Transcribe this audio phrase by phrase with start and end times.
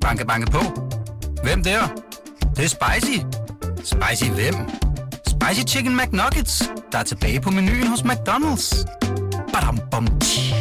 [0.00, 0.58] Banke, banke på.
[1.42, 1.80] Hvem der?
[2.40, 3.18] Det, det er spicy.
[3.84, 4.54] Spicy hvem?
[5.26, 8.84] Spicy Chicken McNuggets, der er tilbage på menuen hos McDonald's.
[9.52, 10.54] Badum, bom, tji.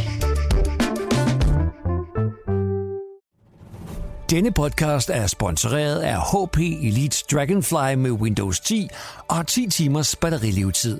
[4.29, 8.89] Denne podcast er sponsoreret af HP Elite Dragonfly med Windows 10
[9.27, 10.99] og 10 timers batterilevetid.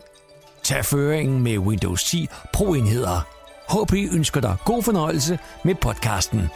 [0.64, 3.28] Tag føringen med Windows 10 Pro-enheder.
[3.70, 6.50] HP ønsker dig god fornøjelse med podcasten.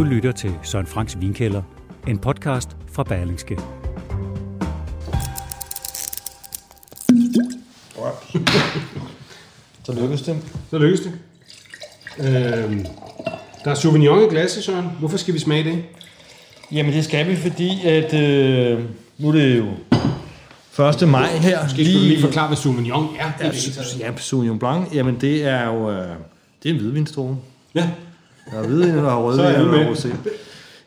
[0.00, 1.62] Du lytter til Søren Franks Vinkælder,
[2.08, 3.56] en podcast fra Berlingske.
[9.84, 10.36] Så lykkedes det.
[10.70, 11.12] Så lykkes det.
[12.18, 12.86] Øhm,
[13.64, 14.86] der er Sauvignon i glasset, Søren.
[14.98, 15.84] Hvorfor skal vi smage det?
[16.72, 18.84] Jamen det skal vi, fordi at øh,
[19.18, 19.66] nu er det jo
[21.02, 21.08] 1.
[21.08, 21.68] maj her.
[21.68, 23.30] Skal lige, lige forklare, hvad Sauvignon er?
[23.40, 23.50] Ja,
[23.98, 26.08] ja, Sauvignon Blanc, jamen det er jo øh,
[26.62, 27.36] det er en hvidvinstråle.
[27.74, 27.90] ja.
[28.50, 30.08] Der er hvidvin, der er er rødvin, jeg og der er rosé.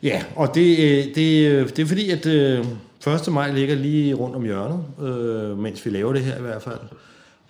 [0.02, 2.64] Ja, og det, øh, det, øh, det er fordi, at øh,
[3.06, 3.32] 1.
[3.32, 6.78] maj ligger lige rundt om hjørnet, øh, mens vi laver det her i hvert fald.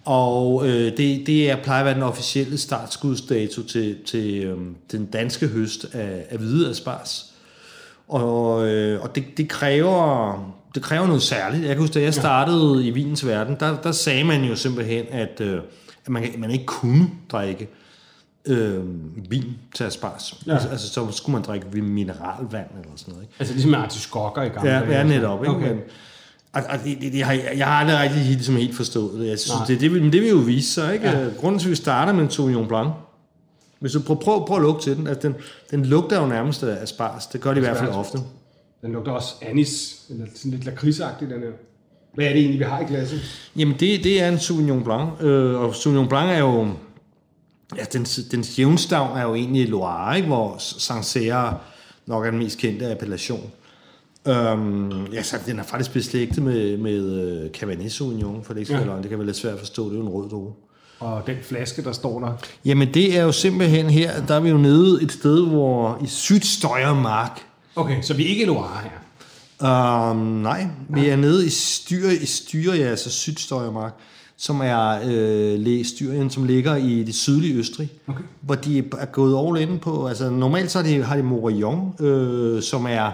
[0.05, 4.59] Og øh, det, det er, plejer at være den officielle startskudsdato til, til øh,
[4.93, 7.25] den danske høst af, af hvide asparges.
[8.09, 11.63] Og, øh, og det, det, kræver, det kræver noget særligt.
[11.63, 15.05] Jeg kan huske, da jeg startede i vinens verden, der, der sagde man jo simpelthen,
[15.11, 15.61] at, øh,
[16.05, 17.84] at man, man ikke kunne drikke øh,
[19.29, 20.43] vin til asparges.
[20.47, 20.53] Ja.
[20.53, 23.25] Altså, altså, så skulle man drikke mineralvand eller sådan noget.
[23.25, 23.35] Ikke?
[23.39, 25.45] Altså ligesom med artiskokker i gamle Ja, ja netop.
[25.45, 25.57] Ikke?
[25.57, 25.69] Okay.
[25.69, 25.81] Men,
[26.53, 29.29] og, og det, det, det har, jeg, har aldrig rigtig helt, ligesom helt forstået det.
[29.29, 29.67] Jeg synes, Nej.
[29.67, 30.95] det, det, vil, men det vil jo vise sig.
[30.95, 31.09] Ikke?
[31.09, 31.21] Ja.
[31.21, 31.29] Ja.
[31.41, 32.93] Grunden til, at vi starter med en Sauvignon Blanc,
[33.81, 35.07] hvis du prøver, prøv, prøv at lugte til den.
[35.07, 35.37] Altså, den,
[35.71, 37.27] den lugter jo nærmest af asparges.
[37.27, 38.19] Det gør det i hvert fald ofte.
[38.83, 41.49] Den lugter også anis, eller sådan lidt lakridsagtigt, den her.
[42.15, 43.21] Hvad er det egentlig, vi har i glasset?
[43.57, 45.23] Jamen, det, det er en Sauvignon Blanc.
[45.23, 46.69] Øh, og Sauvignon Blanc er jo...
[47.77, 50.29] Ja, den, den jævnstavn er jo egentlig Loire, ikke?
[50.29, 51.59] hvor Sancerre
[52.07, 53.51] nok er den mest kendte appellation.
[54.29, 58.69] Øhm, ja, så den er faktisk beslægtet med, med øh, Cabernet Sauvignon, for det ikke
[58.73, 58.87] skal Ja.
[58.87, 59.03] løgn.
[59.03, 60.53] Det kan være lidt svært at forstå, det er jo en rød druge.
[61.01, 62.33] Og den flaske, der står der.
[62.65, 66.07] Jamen, det er jo simpelthen her, der er vi jo nede et sted, hvor i
[66.07, 67.41] Sydstøjermark,
[67.77, 68.91] Okay, så vi er ikke i Loire her.
[70.11, 73.93] Um, nej, vi er nede i Styr, i Styria, altså Sydstøjermark,
[74.37, 78.23] som er øh, Styrien, som ligger i det sydlige Østrig, Okay.
[78.41, 81.95] hvor de er gået all in på, altså normalt så har de, har de Morillon,
[82.01, 83.11] øh, som er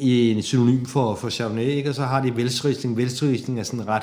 [0.00, 1.88] en synonym for, for Chardonnay, ikke?
[1.88, 2.96] og så har de Velstrisling.
[2.96, 4.02] Velstrisling er sådan ret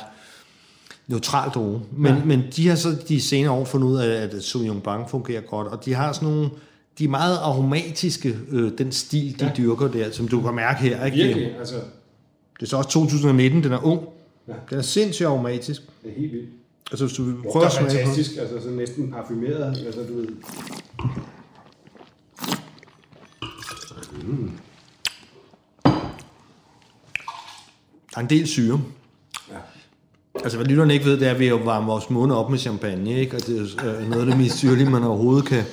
[1.08, 1.82] neutral droge.
[1.92, 2.24] Men, ja.
[2.26, 5.68] men de har så de senere år fundet ud af, at Sauvignon Blanc fungerer godt,
[5.68, 6.50] og de har sådan nogle,
[7.00, 9.52] de er meget aromatiske, øh, den stil, de ja.
[9.58, 11.06] dyrker der, som du kan mærke her.
[11.06, 11.18] Ikke?
[11.18, 11.76] Virkelig, altså.
[12.60, 14.02] Det er så også 2019, den er ung.
[14.48, 14.54] Ja.
[14.70, 15.82] Den er sindssygt aromatisk.
[16.04, 16.50] Det er helt vildt.
[16.92, 20.04] Altså, hvis du vil Det prøve at smage på fantastisk, altså sådan næsten parfumeret, altså
[20.04, 20.28] du ved.
[28.12, 28.82] Der er en del syre.
[29.50, 29.56] Ja.
[30.36, 32.60] Altså, hvad lytterne ikke ved, det er, at vi jo varmer vores munde op med
[32.60, 33.36] champagne, ikke?
[33.36, 35.64] Og det er øh, noget af det mest syrlige, man overhovedet kan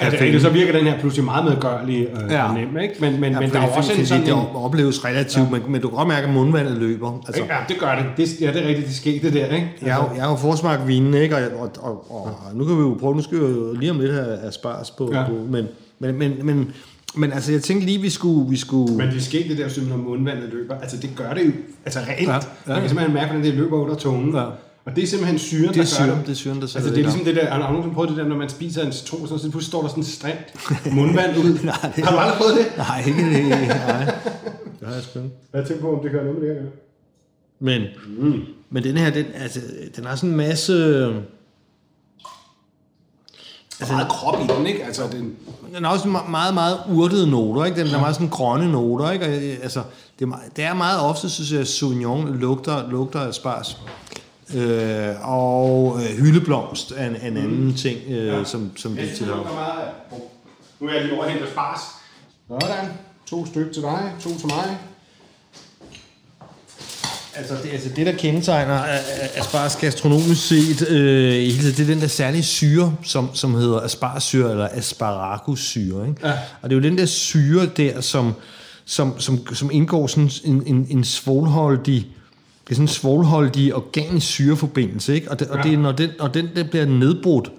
[0.00, 0.40] Altså, finde.
[0.40, 2.34] så virker den her pludselig meget medgørlig øh, ja.
[2.36, 2.48] Ja.
[2.48, 2.94] og nem, ikke?
[3.00, 4.26] Men, men, Ja, men der er også en sådan...
[4.26, 5.50] Det opleves relativt, ja.
[5.50, 7.22] men, men du kan godt mærke, at mundvandet løber.
[7.26, 8.04] Altså, Ja, det gør det.
[8.16, 8.40] det.
[8.40, 9.54] Ja, det er rigtigt, det skete der, ikke?
[9.72, 11.36] Altså, Jeg jeg har jo forsmagt vinen, ikke?
[11.36, 13.90] Og, og, og, og, og nu kan vi jo prøve, nu skal vi jo lige
[13.90, 15.20] om lidt have asparges på, Ja.
[15.20, 15.26] ja.
[15.26, 15.66] på men,
[15.98, 16.72] men, men, men,
[17.14, 18.50] men altså, jeg tænkte lige, vi skulle...
[18.50, 20.74] Vi skulle Men det skete det der, når mundvandet løber.
[20.82, 21.50] Altså, det gør det jo.
[21.84, 22.28] Altså, reelt.
[22.28, 22.42] Ja, Ja, ja.
[22.66, 22.72] ja.
[22.72, 24.34] Man kan simpelthen mærke, hvordan det løber under tungen.
[24.36, 24.44] Ja.
[24.86, 26.26] Og det er simpelthen syren, det er der gør det.
[26.26, 28.08] det er syren, der Altså, sætter det er ligesom det der, har du nogensinde prøvet
[28.10, 30.54] det der, når man spiser en citron, så pludselig står der sådan en strengt
[30.96, 31.58] mundvand ud.
[31.64, 32.66] Nej, det- Har du aldrig prøvet det?
[32.76, 33.68] Nej, ikke det.
[33.68, 34.04] Nej.
[34.80, 35.20] Det har jeg sgu.
[35.52, 36.62] Jeg tænker på, om det gør noget med det her.
[37.60, 37.82] Men,
[38.18, 38.40] mm.
[38.70, 39.60] men den her, den, altså,
[39.96, 40.74] den har sådan en masse...
[43.80, 44.84] Altså, meget krop i den, ikke?
[44.84, 45.36] Altså, den,
[45.76, 47.84] Den har også me- meget, meget urtede noter, ikke?
[47.84, 49.24] Den er meget sådan grønne noter, ikke?
[49.26, 49.32] Og,
[49.62, 49.82] altså,
[50.18, 53.78] det, er, meget- det er meget ofte, synes jeg, at Sauvignon lugter, lugter af spars.
[54.54, 57.74] Øh, og øh, hyldeblomst er en, en anden mm.
[57.74, 58.44] ting, øh, ja.
[58.44, 60.18] som, som synes, til det lugter meget af.
[60.80, 61.80] Nu er jeg lige over og spars.
[62.48, 62.90] Sådan.
[63.26, 64.78] To stykker til dig, to til mig.
[67.36, 68.82] Altså det, altså det der kendetegner
[69.34, 71.32] asparges gastronomisk set, øh,
[71.62, 76.08] det er den der særlige syre, som, som hedder asparsyre eller asparagussyre.
[76.08, 76.28] Ikke?
[76.28, 76.32] Ja.
[76.62, 78.34] Og det er jo den der syre der, som,
[78.84, 82.06] som, som, som indgår sådan en, en, en svovlholdig,
[82.64, 85.14] det er sådan en svovlholdig organisk syreforbindelse.
[85.14, 85.30] Ikke?
[85.30, 87.52] Og, det, og det er, når den, og den der bliver nedbrudt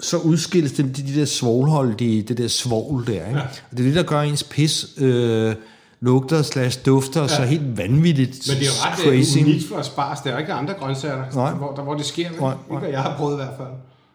[0.00, 3.24] så udskilles de, de der svovlholdige, det der svovl der, ikke?
[3.38, 3.40] Ja.
[3.40, 5.54] Og det er det, der gør ens pis øh,
[6.00, 7.28] lugter slash dufter ja.
[7.28, 9.38] så helt vanvittigt Men det er jo ret crazy.
[9.38, 10.18] unikt for spars.
[10.20, 11.52] Det er jo ikke andre grøntsager, Nej.
[11.52, 12.30] hvor, der, hvor det sker.
[12.40, 12.78] Nej, Ikke nej.
[12.80, 13.68] hvad jeg har prøvet i hvert fald.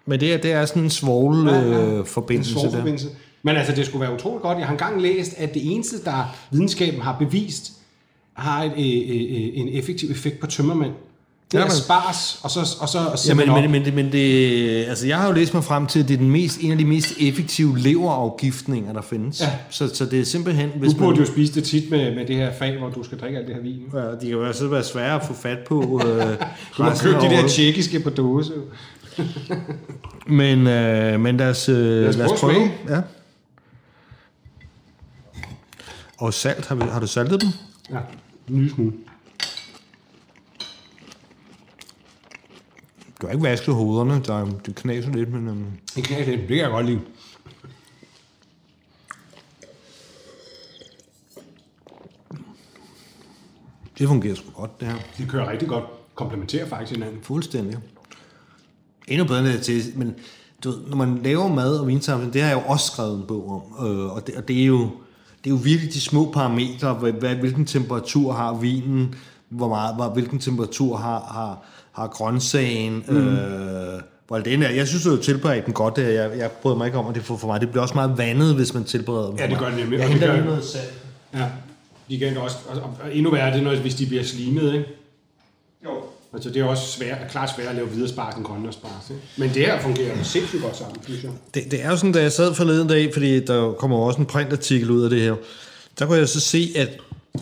[0.05, 1.61] Men det er, det er sådan en svovl Ja, ja.
[1.61, 2.43] øh, En der.
[2.43, 3.07] svovlforbindelse.
[3.43, 4.57] Men altså, det skulle være utroligt godt.
[4.57, 7.71] Jeg har engang læst, at det eneste, der videnskaben har bevist,
[8.33, 10.91] har et, øh, øh, en effektiv effekt på tømmermænd,
[11.51, 13.93] det Ja, er men- spars, og så, og så og Ja, men, men, men, det-
[13.93, 16.59] men det, altså jeg har jo læst mig frem til, at det er den mest,
[16.61, 19.41] en af de mest effektive leverafgiftninger, der findes.
[19.41, 19.49] Ja.
[19.69, 21.19] Så, så det er simpelthen, Du hvis burde man...
[21.27, 23.55] jo spise det tit med, med det her fag, hvor du skal drikke alt det
[23.55, 23.81] her vin.
[23.93, 26.01] Ja, de kan jo altså være svære at få fat på.
[26.05, 26.17] Øh,
[26.77, 28.51] Du købt af de der tjekkiske på dåse.
[30.27, 32.71] Men, øh, men lad os, øh, os lad os prøve.
[32.89, 33.01] Ja.
[36.17, 37.49] Og salt, har, vi, har du saltet dem?
[37.91, 37.97] Ja,
[38.47, 38.93] en lille smule.
[43.21, 45.47] Du har ikke vasket hovederne, der, det knaser lidt, men...
[45.47, 45.65] Um,
[45.95, 46.39] Det jeg lidt.
[46.39, 47.01] Det kan jeg godt lide.
[54.01, 54.95] det fungerer sgu godt, det her.
[55.17, 55.83] De kører rigtig godt.
[56.15, 57.23] Komplementerer faktisk hinanden.
[57.23, 57.77] Fuldstændig.
[59.07, 60.15] Endnu bedre end det til, men
[60.63, 63.27] du ved, når man laver mad og vinsamling, det har jeg jo også skrevet en
[63.27, 64.89] bog om, øh, og, det, og det er jo
[65.43, 69.15] det er jo virkelig de små parametre, hvad, hvad, hvilken temperatur har vinen,
[69.49, 71.59] hvor meget, hvor, hvilken temperatur har, har,
[71.91, 73.17] har grøntsagen, mm.
[73.17, 74.69] øh, hvor den er.
[74.69, 75.97] Jeg synes, du har tilberedt den godt.
[75.97, 77.61] Jeg, jeg bryder mig ikke om, at det får for mig.
[77.61, 79.59] Det bliver også meget vandet, hvis man tilbereder dem Ja, det meget.
[79.63, 80.93] gør det nemlig, Jeg og det henter gør- lige noget salt.
[81.33, 81.45] Ja.
[82.09, 84.85] De kan også, og, og endnu værre er det, når, hvis de bliver slimet, ikke?
[85.85, 85.89] Jo.
[86.33, 88.91] Altså, det er også svært, klart svært at lave videre spark end grønne spark.
[89.09, 89.21] ikke?
[89.37, 91.31] Men det her fungerer jo sindssygt godt sammen, synes jeg.
[91.53, 94.25] Det, det er jo sådan, da jeg sad forleden dag, fordi der kommer også en
[94.25, 95.35] printartikel ud af det her,
[95.99, 96.89] der kunne jeg så se, at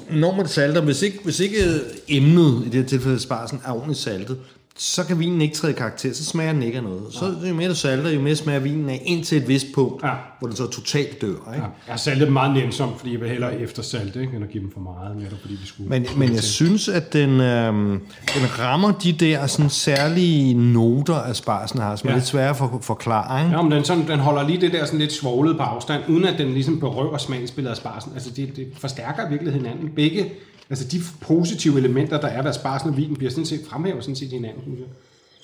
[0.09, 3.71] når man salter, hvis ikke, hvis ikke øh, emnet, i det her tilfælde sparsen, er
[3.71, 4.37] ordentligt saltet,
[4.81, 7.01] så kan vinen ikke træde i karakter, så smager den ikke af noget.
[7.11, 10.09] Så jo mere du salter, jo mere smager vinen af indtil et vist punkt, Ja.
[10.39, 11.27] hvor den så totalt dør.
[11.27, 11.41] Ikke?
[11.53, 11.53] Ja.
[11.61, 14.35] Jeg har saltet dem meget nænsomt, fordi jeg vil hellere efter salte, ikke?
[14.35, 15.89] end at give dem for meget, netop fordi de skulle...
[15.89, 17.89] Men, men jeg synes, at den, øhm,
[18.35, 22.13] den rammer de der sådan, særlige noter, af sparsen har, som ja.
[22.13, 23.43] er lidt svære for at forklare.
[23.43, 23.55] Ikke?
[23.55, 26.25] Ja, men den, sådan, den holder lige det der sådan lidt svoglet på afstand, uden
[26.25, 28.11] at den ligesom berøver smagsbilledet af sparsen.
[28.13, 29.89] Altså det, det forstærker i virkeligheden hinanden.
[29.95, 30.25] Begge,
[30.69, 34.15] altså de positive elementer, der er ved sparsen og vinen, bliver sådan set fremhæver sådan
[34.15, 34.87] set hinanden, synes jeg.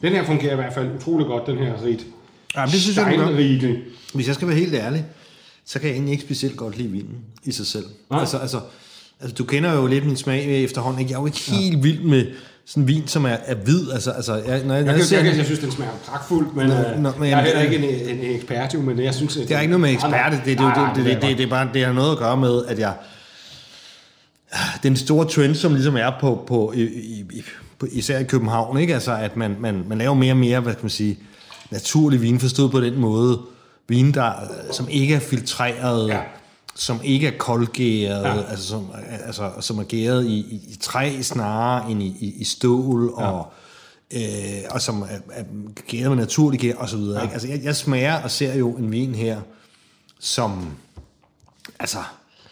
[0.09, 2.05] Den her fungerer i hvert fald utrolig godt, den her rit.
[2.55, 3.77] Ja, men det synes jeg.
[4.13, 5.05] Hvis jeg skal være helt ærlig,
[5.65, 7.85] så kan jeg egentlig ikke specielt godt lide vinen i sig selv.
[8.11, 8.19] Nej.
[8.19, 8.59] Altså, altså,
[9.21, 10.99] altså, du kender jo lidt min smag efterhånden.
[11.01, 11.11] Ikke?
[11.11, 12.25] Jeg er jo ikke helt vild med
[12.65, 13.91] sådan vin, som er, er hvid.
[13.91, 15.91] Altså, altså, jeg, når jeg, når Jeg, jeg, ser jeg, den- jeg synes, den smager
[16.05, 18.73] pragtfuldt, men, Nå, øh, nå, men jeg er heller jamen, ikke en, en, en ekspert
[18.73, 19.37] jo, men jeg synes...
[19.37, 20.31] At det er ikke noget med ekspert.
[20.31, 22.17] Det, det, det, det, det, det, er det, det, er bare, det har noget at
[22.17, 22.93] gøre med, at jeg...
[24.83, 27.43] Den store trend, som ligesom er på, på, i, i,
[27.79, 28.93] på især i København, ikke?
[28.93, 31.19] Altså, at man, man, man laver mere og mere, hvad kan man sige,
[31.71, 33.41] naturlig vin, forstået på den måde.
[33.87, 34.31] Vin, der,
[34.71, 36.19] som ikke er filtreret, Ja.
[36.75, 38.41] som ikke er koldgæret, ja.
[38.49, 38.91] altså, som,
[39.25, 43.31] altså, som er gæret i, i, i træ snarere end i, i, i stål, ja.
[43.31, 43.53] og,
[44.13, 44.21] øh,
[44.69, 45.43] og som er, er
[45.87, 47.17] gæret med naturlig gær, og så videre.
[47.17, 47.23] Ja.
[47.23, 47.33] Ikke?
[47.33, 49.39] Altså, jeg, jeg smager og ser jo en vin her,
[50.19, 50.67] som,
[51.79, 51.97] altså,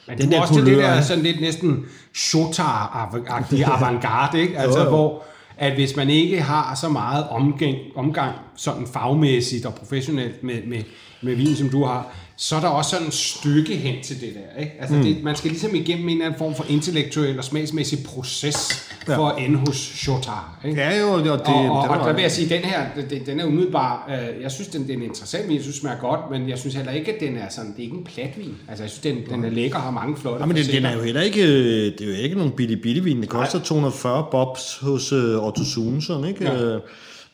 [0.07, 1.85] Men den du er også til det der sådan lidt næsten
[2.15, 4.57] Shotar-agtige avantgarde, ikke?
[4.57, 4.89] Altså, Jo, jo.
[4.89, 5.23] hvor
[5.57, 10.83] at hvis man ikke har så meget omgang, omgang sådan fagmæssigt og professionelt med, med,
[11.21, 14.33] med vin, som du har, så er der også sådan et stykke hen til det
[14.33, 14.61] der.
[14.61, 14.71] Ikke?
[14.79, 15.03] Altså mm.
[15.03, 19.17] det, man skal ligesom igennem en eller anden form for intellektuel og smagsmæssig proces Ja.
[19.17, 20.59] for at ende hos Shotar.
[20.65, 20.81] Ikke?
[20.81, 22.85] Ja, jo, og det, og, og, det og var- der vil jeg sige, den her,
[23.09, 25.81] den, den er umiddelbar, øh, jeg synes, den, den er interessant, men jeg synes, den
[25.81, 28.03] smager godt, men jeg synes heller ikke, at den er sådan, det er ikke en
[28.03, 28.55] platvin.
[28.69, 30.85] Altså, jeg synes, den, den er lækker og har mange flotte Ja, men den, den
[30.85, 33.21] er jo heller ikke, øh, det er jo ikke nogen billig billig vin.
[33.21, 36.43] Det koster 240 bobs hos øh, Otto Sunsen, ikke?
[36.43, 36.71] Ja.
[36.73, 36.77] Ja.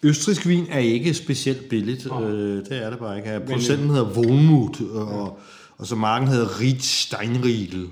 [0.03, 2.07] Østrisk vin er ikke specielt billigt.
[2.21, 3.33] Øh, det er det bare ikke.
[3.35, 5.39] øh, Producenten hedder Volmut, og,
[5.77, 7.85] og så marken hedder Ritz Steinriedel.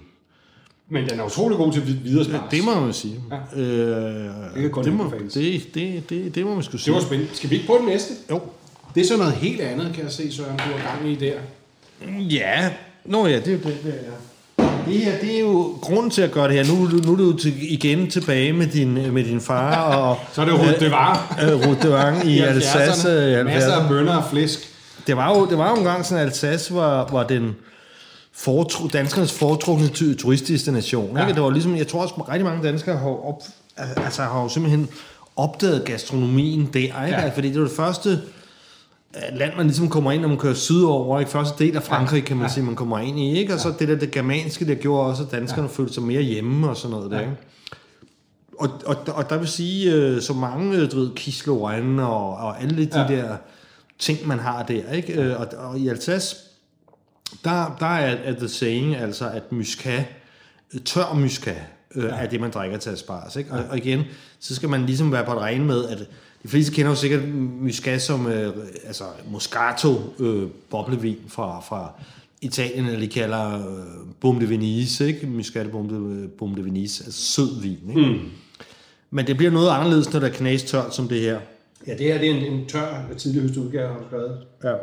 [0.90, 2.42] Men den er utrolig god til vid- videre spars.
[2.52, 3.16] Det må man jo sige.
[3.56, 3.62] Ja.
[3.62, 6.94] Øh, kun det, må, det, det, det, det må man skulle det sige.
[6.94, 7.32] var spændende.
[7.36, 8.14] Skal vi ikke på den næste?
[8.32, 8.42] Jo.
[8.96, 11.34] Det er så noget helt andet, kan jeg se, Søren, du har gang i der.
[12.20, 12.70] Ja,
[13.06, 14.12] nå ja, det er jo det, det er.
[14.88, 16.76] Det her, det er jo grunden til at gøre det her.
[16.76, 20.18] Nu, er du- nu er du til, igen tilbage med din, med din far og
[20.34, 23.08] Så er det Ruth de Var øh, Ruth de Vang i, i Alsace.
[23.08, 23.10] 70'erne.
[23.12, 23.90] øh, Masser af 70'erne.
[23.90, 24.60] bønner og flæsk.
[25.08, 27.56] Det var jo, det var jo engang sådan, at Alsace var, var den
[28.38, 31.16] foretru, danskernes foretrukne tu- turistdestination.
[31.18, 31.22] Ja.
[31.22, 31.34] Ikke?
[31.36, 33.42] Det var ligesom, jeg tror også, rigtig mange danskere har, op,
[33.78, 34.88] altså, har jo simpelthen
[35.36, 36.80] opdaget gastronomien der.
[36.80, 36.96] Ikke?
[36.98, 37.22] Ja.
[37.22, 37.30] Ja.
[37.30, 38.10] Fordi det var det første
[39.16, 41.20] øh, land, man ligesom kommer ind, når man kører sydover.
[41.20, 41.32] Ikke?
[41.32, 42.54] Første del af Frankrig, kan man Ja.
[42.54, 43.40] sige, man kommer ind i.
[43.40, 43.54] Ikke?
[43.54, 45.74] Og så det der det germanske, der gjorde også, at danskerne ja.
[45.74, 47.20] følte sig mere hjemme og sådan noget der.
[47.20, 47.32] Ikke?
[48.60, 52.62] Og, og, og der vil sige, øh, så mange, øh, du ved, Kisloren og, og
[52.62, 53.08] alle de Ja.
[53.16, 53.38] der
[54.00, 54.92] ting, man har der.
[54.92, 55.38] Ikke?
[55.38, 56.36] Og, og i Alsace,
[57.44, 60.06] der, der er, er the saying altså, at muscat,
[60.86, 61.62] tør muscat,
[61.96, 62.10] øh, ja.
[62.10, 63.36] er det, man drikker til asparges.
[63.36, 63.52] Ikke?
[63.52, 64.04] Og, og igen,
[64.40, 65.98] så skal man ligesom være på et rene med, at
[66.44, 67.30] de fleste kender jo sikkert
[67.62, 68.54] muscat som øh,
[68.86, 71.92] altså Moscato øh, boblevin fra, fra
[72.42, 73.86] Italien, eller de kalder øh,
[74.20, 75.28] Bum de Venise, ikke?
[75.28, 77.80] Muscat Bum de, Bum de Venise, altså sød vin.
[77.90, 78.10] Ikke?
[78.10, 78.20] Mm.
[79.12, 81.40] Men det bliver noget anderledes, når der er knastørt som det her.
[81.88, 84.46] Ja, det her det er en, en tør tidlig høstudgave, har du skrevet.
[84.64, 84.74] Ja.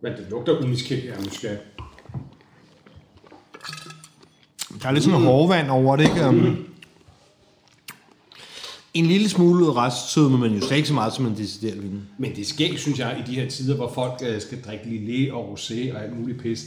[0.00, 1.58] Men det lugter umiskelt af muskat.
[4.82, 5.26] Der er lidt sådan mm.
[5.26, 6.28] hårdvand over det, ikke?
[6.28, 6.64] Um,
[8.94, 12.02] en lille smule restsødme, men jo slet ikke så meget som en decideret vin.
[12.18, 14.88] Men det er skægt, synes jeg, i de her tider, hvor folk øh, skal drikke
[14.88, 16.64] lillet og rosé og alt muligt pis.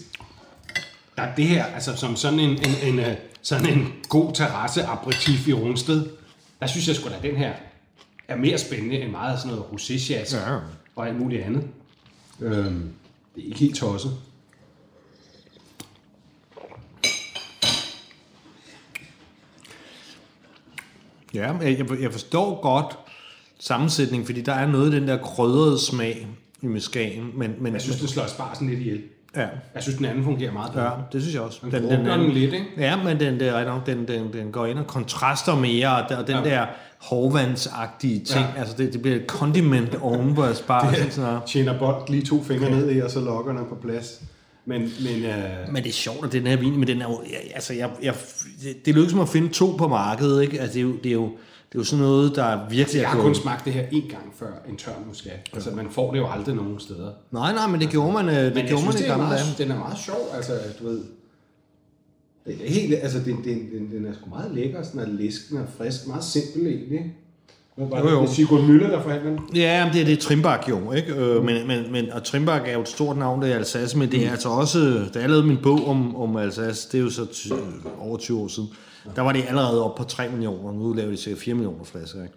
[1.15, 4.83] Der er det her, altså som sådan en, en, en, øh, sådan en god terrasse
[4.83, 6.05] aperitif i Rungsted,
[6.59, 7.53] der synes jeg sgu da, den her
[8.27, 10.57] er mere spændende end meget sådan noget rosé Ja.
[10.95, 11.63] og alt muligt andet.
[12.41, 12.89] Øhm,
[13.35, 14.11] det er ikke helt tosset.
[21.33, 22.97] Ja, jeg, jeg forstår godt
[23.59, 26.27] sammensætningen, fordi der er noget af den der krydrede smag
[26.61, 29.03] i muskaten, men, men Jeg synes, den slår bare sådan lidt ihjel.
[29.35, 29.41] Ja,
[29.75, 30.85] Jeg synes, den anden fungerer meget bedre.
[30.85, 31.59] ja, det synes jeg også.
[31.63, 32.65] Den, den, den, den lidt, ikke?
[32.77, 36.35] Ja, men den, der, er den, den, den går ind og kontraster mere, og den,
[36.35, 36.43] Ja.
[36.49, 36.65] der
[37.01, 38.59] hårdvandsagtige ting, Ja.
[38.59, 41.13] altså det, det bliver et condiment oven på asparges.
[41.13, 41.43] sådan noget.
[41.47, 44.21] Tjener bold lige to fingre ned i, og så lokker den på plads.
[44.65, 45.33] Men, men øh,
[45.73, 47.89] Men det er sjovt, at den her vin, men den er jo, ja, altså jeg,
[48.03, 48.13] jeg,
[48.63, 50.59] det, det lykkedes mig at finde to på markedet, ikke?
[50.61, 51.31] Altså det er jo, det er jo,
[51.71, 53.85] det er jo sådan noget, der virkelig jeg er har gået- kun smagt det her
[53.91, 55.49] en gang før, en tør muskat.
[55.53, 57.11] Altså, man får det jo aldrig nogen steder.
[57.31, 59.25] Nej, nej, men det gjorde man, øh, det Men jeg gjorde man synes, i gamle
[59.25, 59.39] dage.
[59.57, 61.03] den er meget sjov, altså, du ved.
[62.45, 65.57] Det er helt, altså, den, den, den, den er sgu meget lækker, sådan er læsken
[65.57, 67.15] og frisk, meget simpel egentlig.
[67.89, 68.21] Var Jo, jo.
[68.21, 68.27] det?
[68.27, 69.41] Det Sigurd Müller, der forhandler.
[69.55, 70.17] Ja, men det er det er
[70.69, 71.13] jo, ikke?
[71.15, 74.11] Øh, men, men, men, og Trimbak er jo et stort navn, der i Alsace, men
[74.11, 74.79] det er altså også,
[75.13, 77.47] da jeg lavede min bog om, om Alsace, det er jo så ty,
[77.99, 78.69] over 20 år siden,
[79.15, 82.23] der var det allerede op på 3 millioner, nu laver de cirka 4 millioner flasker,
[82.23, 82.35] ikke?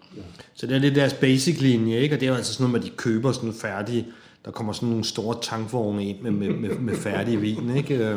[0.55, 2.15] Så det er lidt deres basic linje, ikke?
[2.15, 4.05] Og det er jo altså sådan noget med, at de køber sådan færdige,
[4.45, 8.15] der kommer sådan nogle store tankvogne ind med, med, med, med færdige vin, ikke?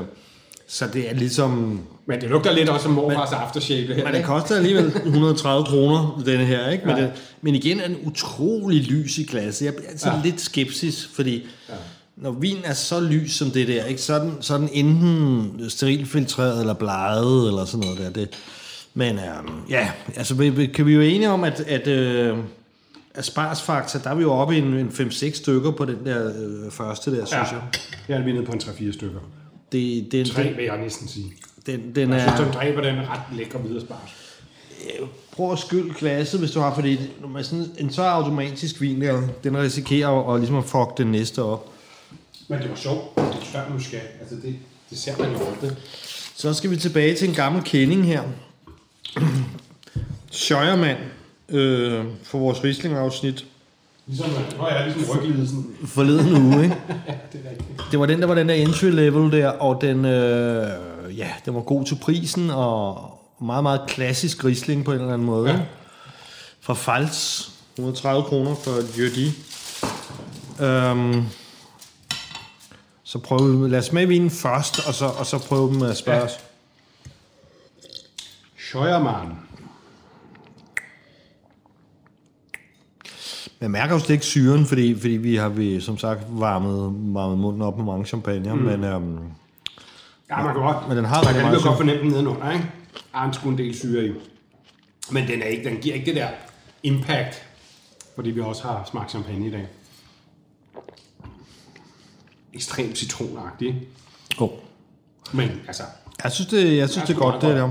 [0.71, 4.05] Så det er ligesom, Men det lugter lidt også som morfars aftershave, her.
[4.05, 6.87] men det koster alligevel 130 kroner, denne her, ikke?
[6.87, 7.03] Men, Ja.
[7.03, 9.67] det, men igen er den utrolig lys i glasset.
[9.67, 10.21] Jeg bliver altid ja.
[10.25, 11.75] Lidt skepsis, fordi ja.
[12.17, 14.01] når vin er så lys som det der, ikke?
[14.01, 18.11] Så, er den, så er den enten sterilfiltreret eller bleget eller sådan noget der.
[18.11, 18.29] Det,
[18.95, 22.37] men øhm, ja, altså kan vi jo enige om, at, at øh,
[23.15, 26.71] asparsfaktor, der er vi jo oppe i en, en 5-6 stykker på den der øh,
[26.71, 27.63] første der, synes Ja, jeg.
[28.09, 29.21] jeg er nede på en 3-4 stykker.
[29.73, 31.33] Det, den, Tre den, vil jeg næsten sige.
[31.67, 32.37] den, den Jeg er...
[32.37, 34.11] synes, den dræber den ret lækre videre spars.
[35.33, 39.01] prøv at skylde glasset, hvis du har, fordi når man sådan en så automatisk vin
[39.01, 41.73] der, den risikerer at, ligesom at fuck den næste op.
[42.49, 43.17] Men det var sjovt.
[43.17, 44.03] Det er tør muskat.
[44.21, 44.57] Altså, det,
[44.91, 45.77] det ser man jo aldrig.
[46.37, 48.23] Så skal vi tilbage til en gammel kending her.
[50.31, 50.99] Scheuermann
[51.49, 53.45] øh, for vores Riesling-afsnit
[54.09, 55.77] Ligesom, nå ja, ligesom ryglidelsen.
[55.85, 56.77] forleden uge, ikke?
[57.33, 57.83] Det er rigtigt.
[57.91, 61.55] Det var den, der var den der entry level der, og den, øh, ja, den
[61.55, 63.11] var god til prisen, og
[63.41, 65.51] meget, meget klassisk Riesling på en eller anden måde.
[65.51, 65.57] Ja.
[65.57, 65.63] Ja.
[66.61, 69.33] Fra Pfalz, 130 kroner for Jødi.
[70.61, 71.25] Øhm,
[73.05, 75.97] så prøver vi, lad os smage vinen først, og så, og så prøve dem at
[75.97, 76.33] spørge os.
[78.59, 79.48] Scheuermann.
[83.61, 87.39] Jeg mærker jo slet ikke syren, fordi, fordi vi har vi, som sagt varmet, varmet
[87.39, 88.61] munden op med mange champagne, mm.
[88.61, 89.19] men, øhm,
[90.31, 90.89] Ja, man kan godt.
[90.89, 92.65] Men den har man kan godt fornemme den nedenunder, ikke?
[93.13, 94.13] Der er en sgu en del syre i.
[95.11, 96.29] Men den, er ikke, den giver ikke det der
[96.83, 97.47] impact,
[98.15, 99.67] fordi vi også har smagt champagne i dag.
[102.55, 103.89] Ekstremt citronagtig.
[104.41, 104.51] oh.
[105.33, 105.83] Men altså,
[106.25, 107.57] jeg synes, det, jeg synes, det er godt, det der.
[107.57, 107.63] Jeg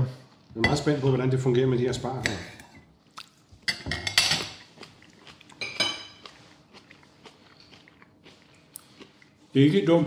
[0.56, 2.22] er meget spændt på, hvordan det fungerer med de her spar her.
[9.47, 10.06] Det er ikke dumt.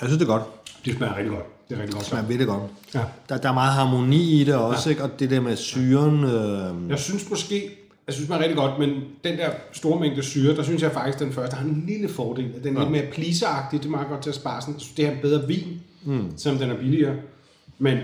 [0.00, 0.42] Jeg synes, det er godt.
[0.84, 1.68] Det smager rigtig godt.
[1.68, 2.12] Det er rigtig godt.
[2.12, 2.62] Man ved det godt.
[2.94, 3.00] Ja.
[3.28, 4.90] Der, der er meget harmoni i det også, ja.
[4.90, 5.02] ikke?
[5.02, 6.24] og det der med syren.
[6.24, 7.70] Øh, Jeg synes måske,
[8.06, 8.90] jeg synes, det er rigtig godt, men
[9.24, 12.52] den der store mængde syre, der synes jeg faktisk, den første har en lille fordel.
[12.64, 12.86] Den er ja.
[12.88, 14.80] lidt mere pleaseragtig, det er meget godt til at spare sådan.
[14.96, 16.32] Det er en bedre vin, mm.
[16.36, 17.16] selvom den er billigere.
[17.78, 17.98] Men,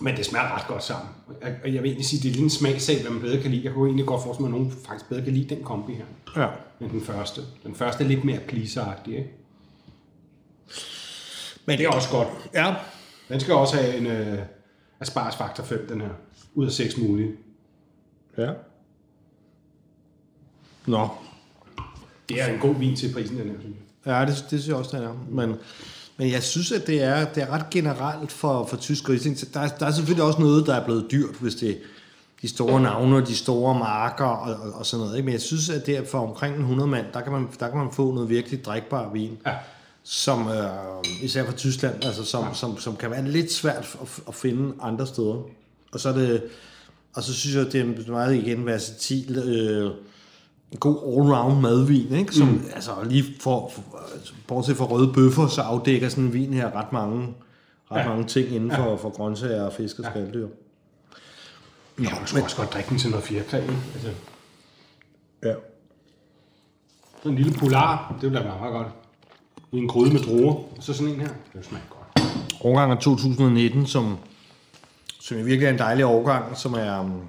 [0.00, 1.08] men det smager ret godt sammen.
[1.42, 3.64] Og- jeg vil egentlig sige, det er lidt en smagsag, hvad man bedre kan lide.
[3.64, 6.04] Jeg kunne egentlig godt forestille mig, at nogen faktisk bedre kan lide den kombi her,
[6.36, 6.48] ja.
[6.80, 7.40] end den første.
[7.64, 9.30] Den første er lidt mere pleaseragtig, ikke?
[11.66, 12.28] Men Det er også godt.
[12.54, 12.74] Ja,
[13.28, 14.38] Den skal også have en uh,
[15.00, 16.08] Asparges Factor 5, den her.
[16.54, 17.32] Ud af 6 mulige.
[18.38, 18.50] ja.
[20.86, 21.08] Nå,
[22.28, 23.76] Det er en god vin til prisen, den her, synes
[24.06, 24.12] jeg.
[24.12, 25.14] Ja, det, det synes jeg også, det er.
[25.30, 25.54] Men,
[26.20, 29.38] men jeg synes, at det er, det er ret generelt for, for tysk Riesling.
[29.38, 31.74] Så Der, er- der er selvfølgelig også noget, der er blevet dyrt, hvis det er
[32.42, 35.16] de store navne de store marker og, og, og sådan noget.
[35.16, 35.24] Ikke?
[35.26, 37.68] Men jeg synes, at det er for omkring en 100 mand, der kan man, der
[37.68, 39.38] kan man få noget virkelig drikbar vin.
[39.46, 39.52] Ja.
[40.02, 40.64] Som, øh,
[41.22, 42.54] især fra Tyskland, altså som, ja.
[42.54, 45.42] som, som kan være lidt svært at, at finde andre steder.
[45.92, 46.42] Og så er det,
[47.14, 49.90] og så synes jeg, at det er meget igen versatil, øh,
[50.72, 52.34] en god all-round madvin, ikke?
[52.34, 52.64] som mm.
[52.74, 53.82] altså lige for, for,
[54.48, 57.34] bortset fra røde bøffer, så afdækker sådan en vin her ret mange,
[57.92, 58.08] ret ja.
[58.08, 60.48] mange ting inden for, for grøntsager og fisk og skalddyr.
[61.96, 63.58] Nå, man skulle også godt drikke den til noget fjerkræ?
[63.94, 64.10] Altså,
[65.42, 65.54] Ja.
[67.18, 68.86] sådan en lille polar, det ville da være meget godt.
[69.72, 71.28] I en gryde med druer, og så sådan en her.
[71.52, 72.26] Det smager godt.
[72.60, 74.16] Årgang af 2019, som,
[75.20, 77.22] som jo virkelig er en dejlig årgang, som er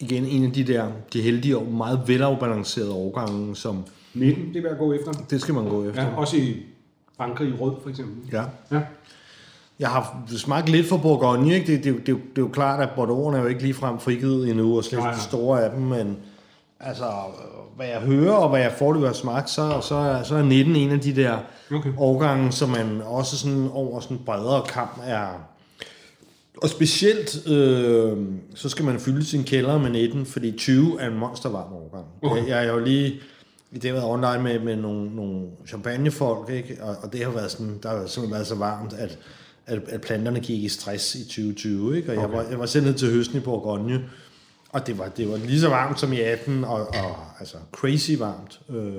[0.00, 3.84] igen en af de der de heldige og meget velafbalancerede årgange, som
[4.14, 5.12] 19, det vil jeg gå efter.
[5.30, 6.02] det skal man gå efter.
[6.02, 6.56] Ja, også i
[7.16, 8.30] Frankrig i rød, for eksempel.
[8.32, 8.42] Ja.
[8.72, 8.80] Ja.
[9.78, 11.66] Jeg har smagt lidt for Bourgogne, ikke?
[11.72, 13.62] Det, det, det, det, er jo- det er jo klart, at Bordeaux'erne er jo ikke
[13.62, 15.14] ligefrem frigivet endnu, og slet ikke nej.
[15.14, 16.16] de store af dem, men
[16.80, 17.04] altså,
[17.76, 20.76] hvad jeg hører, og hvad jeg forløbig har smagt, så, så, er, så er 19
[20.76, 21.38] en af de der
[21.74, 21.92] Okay.
[21.98, 25.26] årgange, som man også sådan over sådan en bredere kamp er...
[26.56, 28.16] Og specielt, øh,
[28.54, 32.06] så skal man fylde sin kælder med 19, fordi 20 er en monstervarm årgang.
[32.22, 32.42] Okay.
[32.42, 33.20] Jeg, jeg er jo lige...
[33.74, 36.78] Det har været online med, med nogle, nogle champagnefolk, ikke?
[36.80, 39.18] Og, og det har været sådan, der har simpelthen været så varmt, at,
[39.66, 41.96] at, at planterne gik i stress i 2020.
[41.96, 42.12] Ikke?
[42.12, 42.26] Og okay.
[42.26, 44.04] jeg, var, jeg var selv ned til høsten i Bourgogne,
[44.70, 48.10] og det var, det var lige så varmt som i 18, og, og altså crazy
[48.18, 48.60] varmt.
[48.70, 48.92] Øh,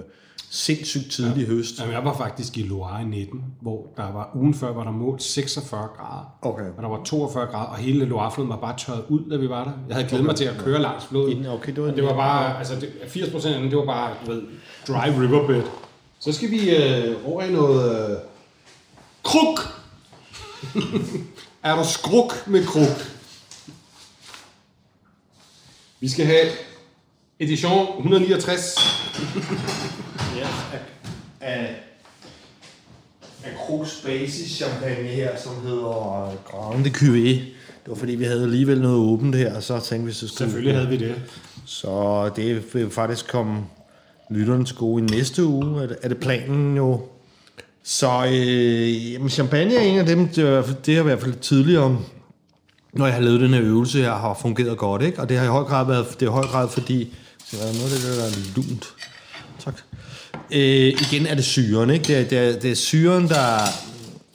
[0.50, 1.54] sindssygt tidlig ja.
[1.54, 1.80] høst.
[1.80, 4.92] Jamen, jeg var faktisk i Loire i 19, hvor der var ugen før, var der
[4.92, 6.38] målt 46 grader.
[6.42, 6.64] Okay.
[6.78, 9.64] Og der var 42 grader, og hele Loirefloden var bare tørret ud, da vi var
[9.64, 9.72] der.
[9.88, 11.32] Jeg havde glædet mig til at køre langs floden.
[11.32, 13.78] Inden- okay, det var og det var bare, altså det, 80 procent af den, det
[13.78, 14.42] var bare, du ved,
[14.88, 15.64] dry riverbed.
[16.20, 18.18] Så skal vi øh, over i noget øh,
[19.24, 19.60] kruk.
[21.64, 23.12] er der skruk med kruk?
[26.00, 26.48] Vi skal have
[27.40, 29.94] edition 169.
[31.42, 31.76] Af,
[33.44, 37.40] af, Krux Basis champagne her, som hedder Grande Cuvée.
[37.84, 40.38] Det var fordi, vi havde alligevel noget åbent her, og så tænkte vi, så skulle
[40.38, 41.16] Selvfølgelig havde vi det.
[41.66, 43.62] Så det vil faktisk komme
[44.30, 47.02] lytterne til gode i næste uge, er det, er det planen jo.
[47.84, 51.02] Så øh, jamen, champagne er en af dem, det, er, i hvert fald- det har
[51.02, 52.00] i hvert fald tidligere,
[52.94, 55.20] når jeg har lavet den her øvelse her, har fungeret godt, ikke?
[55.22, 57.14] Og det har i høj grad været, det er i høj grad fordi,
[57.46, 58.94] så er noget af det, der er lunt.
[59.60, 59.76] Tak.
[60.52, 62.04] Øh, igen er det syren, ikke?
[62.08, 63.58] Det er, det er, det er syren, der,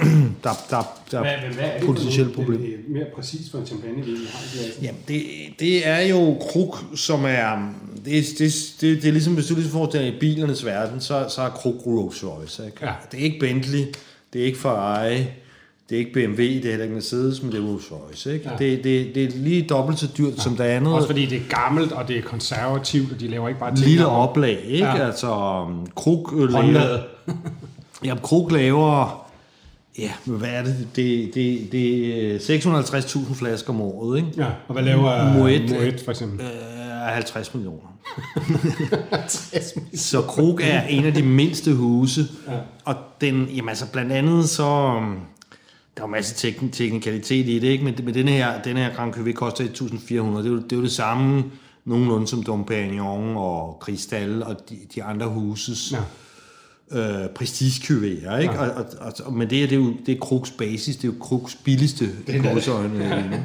[0.45, 2.85] der, der, der Hvad, hvad, hvad er det potentielt problem.
[2.89, 4.83] mere præcis for en champagne, vi har?
[4.83, 5.23] Jamen, det,
[5.61, 7.75] det er jo kruk, som er...
[8.05, 11.43] Det, det, det, det er ligesom, hvis du ligesom får i bilernes verden, så, så
[11.43, 12.67] er kruk Rolls Royce.
[12.67, 12.87] Ikke?
[12.87, 12.93] Ja.
[13.13, 13.85] Det er ikke Bentley,
[14.33, 15.25] det er ikke Ferrari,
[15.93, 18.35] det er ikke BMW, det er heller ikke Mercedes, men det er Rolls Royce.
[18.35, 18.51] Ikke?
[18.51, 18.57] Ja.
[18.57, 20.43] Det, det, det er lige dobbelt så dyrt ja.
[20.43, 20.95] som det andet.
[20.95, 23.87] Også fordi det er gammelt, og det er konservativt, og de laver ikke bare ting.
[23.87, 24.87] lille oplag, ikke?
[24.87, 25.07] Ja.
[25.07, 26.99] Altså, um, kruk øh, laver...
[28.05, 29.27] Ja, kruk laver...
[29.99, 30.89] Ja, men hvad er det?
[30.97, 34.29] Det, det, det er 650.000 flasker om året, ikke?
[34.37, 35.39] Ja, og hvad laver Moet.
[35.39, 36.41] Moet, Moet for eksempel?
[36.41, 37.97] Øh, 50 millioner.
[39.95, 42.53] så Krug er en af de mindste huse, ja.
[42.85, 45.19] og den, jamen altså blandt andet så, um,
[45.97, 47.85] der er jo masse tekn- teknikalitet i det, ikke?
[47.85, 50.77] men, men den her, den her Grand Cuvée koster 1.400, det er, jo, det er
[50.77, 51.45] jo det samme
[51.85, 55.93] nogenlunde som Dom Perignon og Cristal og de, de andre huses
[56.93, 57.23] Ja.
[57.25, 58.23] øh, prestige ikke?
[58.23, 58.59] Ja.
[58.59, 61.09] Og, og, og, og, men det, er, det er jo det er Krugs basis, det
[61.09, 63.45] er jo Krugs billigste i gåseøjne.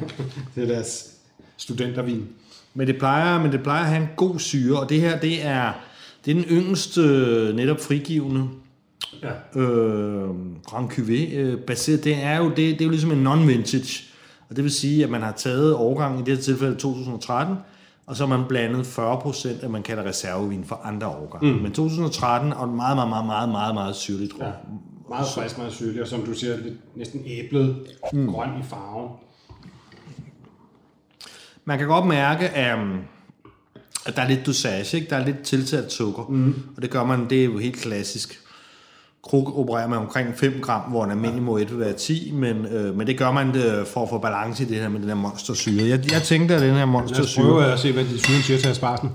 [0.54, 1.06] Det er deres
[1.56, 2.24] studentervin.
[2.74, 5.46] Men det plejer, men det plejer at have en god syre, og det her, det
[5.46, 5.72] er,
[6.24, 8.48] det er den yngste øh, netop frigivende
[9.22, 9.60] Ja.
[9.60, 10.30] øh,
[10.66, 12.04] Grand Cuvée øh, baseret.
[12.04, 14.04] Det er, jo, det, det er jo ligesom en non-vintage,
[14.50, 17.56] og det vil sige, at man har taget årgangen, i det her tilfælde 2013,
[18.06, 21.52] og så har man blandet 40% af, man kalder reservevin for andre årgange.
[21.52, 21.58] Mm.
[21.62, 24.52] Men 2013 og meget, meget, meget, meget, meget, meget syrligt, tror ja.
[25.08, 27.76] Meget frisk, meget syrlig, og som du siger, lidt, næsten æblet,
[28.12, 28.28] mm.
[28.28, 29.10] grøn i farven.
[31.64, 32.78] Man kan godt mærke, at,
[34.06, 35.10] at der er lidt dosage, ikke?
[35.10, 36.54] der er lidt tilsat sukker, mm.
[36.76, 38.40] og det gør man, det er jo helt klassisk.
[39.28, 42.96] Krug opererer med omkring 5 gram, hvor en almindelig moet vil være 10, men, øh,
[42.96, 45.14] men det gør man det for at få balance i det her med den her
[45.14, 45.88] monstersyre.
[45.88, 47.44] Jeg, jeg tænkte, at den her Lad os monstersyre...
[47.44, 49.10] prøve at se, hvad de syren siger til asparten.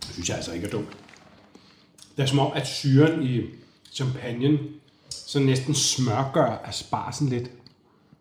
[0.00, 0.88] Det synes jeg altså ikke er dumt.
[2.16, 3.40] Det er som om, at syren i
[3.92, 4.58] champagnen
[5.10, 7.50] så næsten smørgør asparsen lidt.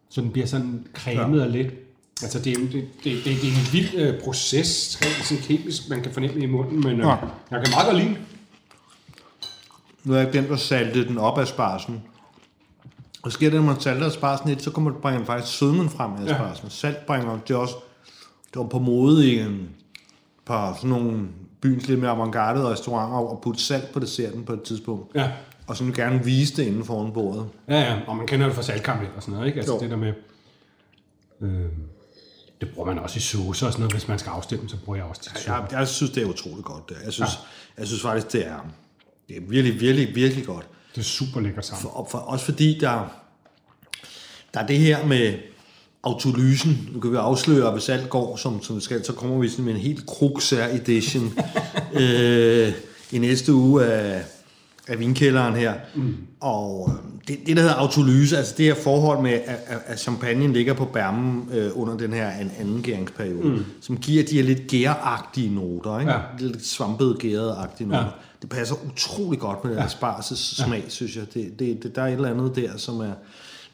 [0.09, 1.43] Så den bliver sådan cremet ja.
[1.43, 1.90] og lidt.
[2.23, 5.89] Altså, det er, det, det, det, det er en vild øh, proces, rent sådan kemisk,
[5.89, 7.10] man kan fornemme i munden, men øh, Ja.
[7.51, 8.17] jeg kan meget godt lide den.
[10.03, 12.01] Nu har jeg glemt at salte den op af sparsen.
[13.23, 16.12] Og sker det, når man salter asparsen lidt, så kommer det bringer faktisk sødmen frem
[16.13, 16.63] af asparsen.
[16.65, 16.69] Ja.
[16.69, 17.75] Salt bringer, det er også
[18.53, 19.69] det var på mode i en
[20.45, 21.27] par sådan nogle
[21.62, 25.15] byens lidt mere avantgarde restauranter at putte salt på desserten på et tidspunkt.
[25.15, 25.31] Ja.
[25.67, 27.45] Og så gerne vise det inden foran bordet.
[27.67, 29.60] Ja, ja, og man kender det fra saltkaramel og sådan noget, ikke?
[29.60, 29.79] Altså Jo.
[29.79, 30.13] det der med...
[31.41, 31.65] Øh,
[32.62, 34.97] det bruger man også i sauce og sådan noget, hvis man skal afstemme, så bruger
[34.97, 35.52] jeg også til suppe.
[35.52, 36.89] Jeg, jeg synes, det er utroligt godt.
[36.89, 36.97] Det.
[37.06, 37.80] Jeg synes, ja.
[37.80, 38.60] jeg synes faktisk, det er,
[39.28, 40.67] det er virkelig, virkelig, virkelig godt.
[40.95, 41.82] Det er super lækkert sammen.
[41.82, 43.21] For, for, også fordi der,
[44.54, 45.38] der er det her med
[46.04, 46.89] autolysen.
[46.93, 49.65] Nu kan vi afsløre, hvis alt går, som, som det skal, så kommer vi sådan
[49.65, 51.34] med en helt kruksær edition
[52.02, 52.74] øh,
[53.12, 54.24] i næste uge af,
[54.87, 55.73] af vinkælderen her.
[55.95, 56.15] Mm.
[56.39, 60.53] Og øh, det, det, der hedder autolyse, altså det her forhold med, at, at, champagnen
[60.53, 63.65] ligger på bærmen øh, under den her an, anden gæringsperiode, mm.
[63.81, 66.11] som giver de her lidt gæragtige noter, ikke?
[66.11, 66.19] Ja.
[66.39, 67.99] lidt svampede gæragtige noter.
[67.99, 68.05] Ja.
[68.05, 68.11] Ja.
[68.41, 71.33] Det passer utrolig godt med den asparges smag, synes jeg.
[71.33, 73.11] Det, det, det, der er et eller andet der, som er...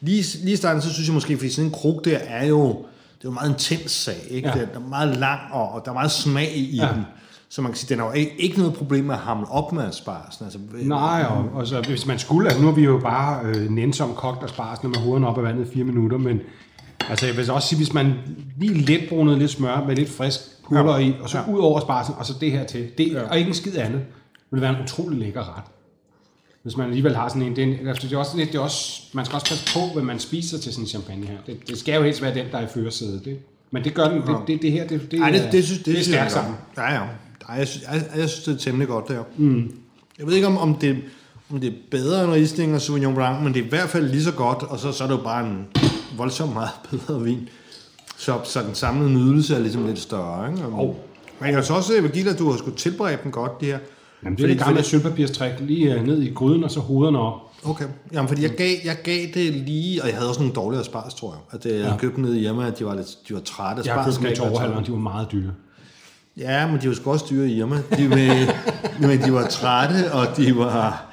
[0.00, 2.68] Lige, lige i starten, så synes jeg måske, fordi sådan en krog der er jo...
[2.68, 4.48] Det er jo en meget intens sag, ikke?
[4.48, 4.58] Ja.
[4.58, 4.64] Ja.
[4.64, 6.86] Den er meget lang, og, og der er meget smag i Ja.
[6.86, 6.92] ja.
[6.92, 7.02] den.
[7.50, 9.84] Så man kan sige, den har jo ikke, noget problem med at hamle op med
[9.84, 10.44] aspargesen.
[10.44, 13.70] Altså, Nej, og, og så, hvis man skulle, altså nu har vi jo bare øh,
[13.70, 16.40] nænsom kogt og sparsene med hovederne op af vandet i fire minutter, men
[17.08, 18.14] altså jeg vil også sige, hvis man
[18.58, 21.06] lige lidt brunet lidt smør med lidt frisk pulver ja.
[21.06, 21.52] i, og så ja.
[21.52, 23.22] ud over sparsen, og så det her til, det, ja.
[23.22, 24.00] og ikke en skid andet,
[24.50, 25.64] vil det være en utrolig lækker ret.
[26.62, 28.62] Hvis man alligevel har sådan en, det er, altså, det er også lidt, det er
[28.62, 31.36] også, man skal også passe på, hvad man spiser til sådan en champagne her.
[31.46, 33.24] Det, det skal jo helst være den, der er i førersædet.
[33.24, 33.38] Det.
[33.70, 35.86] Men det gør den, det, det, det her, det, det, Nej, det, det, synes, det,
[35.86, 36.54] det er stærkt sammen.
[36.76, 37.00] Ja, ja.
[37.48, 39.22] Nej, jeg, synes, jeg, jeg synes, det er temmelig godt der.
[39.36, 39.72] Mm.
[40.18, 40.96] Jeg ved ikke, om, om, det,
[41.50, 44.08] om det er bedre end Riesling og Sauvignon Blanc, men det er i hvert fald
[44.08, 45.66] lige så godt, og så, så er det jo bare en
[46.16, 47.48] voldsomt meget bedre vin.
[48.16, 50.50] Så, så den samlede nydelse er ligesom lidt større.
[50.50, 50.64] Ikke?
[50.64, 51.04] Og,
[51.40, 53.68] Men jeg kan så også se, Virgil, at du har skulle tilberede den godt, det
[53.68, 53.78] her.
[54.24, 57.34] Jamen, det er det gamle sølvpapirstrik, lige øh, ned i gryden, og så hovederne op.
[57.64, 57.84] Okay.
[58.12, 61.14] Jamen, fordi jeg gav, jeg gav det lige, og jeg havde også nogle dårlige spars,
[61.14, 61.40] tror jeg.
[61.60, 61.96] At øh, jeg ja.
[61.96, 64.36] købte ned i hjemme, at de var, lidt, de var trætte Jeg har købt dem
[64.36, 65.52] torvehalveren, de var meget dyre.
[66.38, 67.76] Ja, men de var sgu også dyre i Irma.
[67.96, 68.48] De, med,
[69.08, 71.04] men de var trætte, og de var...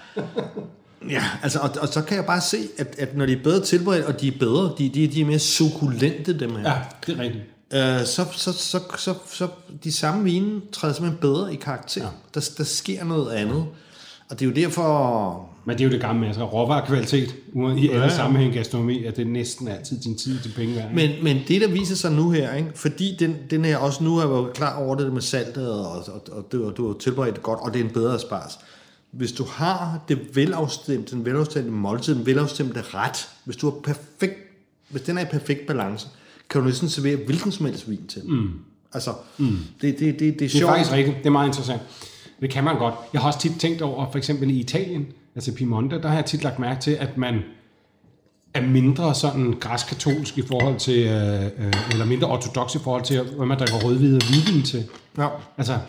[1.10, 3.66] Ja, altså, og, og så kan jeg bare se, at, at når de er bedre
[3.66, 7.18] tilberedt, og de er bedre, de, de, de er mere sukulente, dem her, Ja, det
[7.18, 7.44] er rigtigt.
[7.74, 9.48] øh, så, så, så, så, så
[9.84, 12.02] de samme vine træder simpelthen bedre i karakter.
[12.02, 12.08] Ja.
[12.34, 13.66] Der, der sker noget andet.
[14.30, 15.50] Og det er jo derfor...
[15.65, 17.36] Men det er jo det gamle med, altså råvarekvalitet
[17.78, 18.10] i alle ja.
[18.10, 20.93] sammenhæng gastronomi, at det er næsten altid din tid til penge værd.
[20.93, 22.69] Men, men det, der viser sig nu her, ikke?
[22.75, 26.04] fordi den, den her også nu er jeg jo klar over det med saltet, og,
[26.08, 28.60] og, og du, du har tilberedt det godt, og det er en bedre spars.
[29.12, 34.38] Hvis du har det velafstemte, den velafstemte måltid, den velafstemte ret, hvis du har perfekt,
[34.89, 36.08] hvis den er i perfekt balance,
[36.49, 38.21] kan du næsten servere hvilken som helst vin til.
[38.25, 38.49] Mm.
[38.93, 39.58] Altså, mm.
[39.82, 40.71] Det, det, det, det er det er sjovt.
[40.71, 41.17] faktisk rigtigt.
[41.17, 41.82] Det er meget interessant.
[42.41, 42.93] Det kan man godt.
[43.13, 46.26] Jeg har også tit tænkt over, for eksempel i Italien, altså Piemonte, der har jeg
[46.26, 47.41] tit lagt mærke til, at man
[48.54, 53.21] er mindre sådan græskatolsk i forhold til, øh, øh, eller mindre ortodox i forhold til,
[53.21, 54.84] hvad man drikker rødvin og hvidvin til.
[55.17, 55.28] Ja.
[55.58, 55.80] Altså,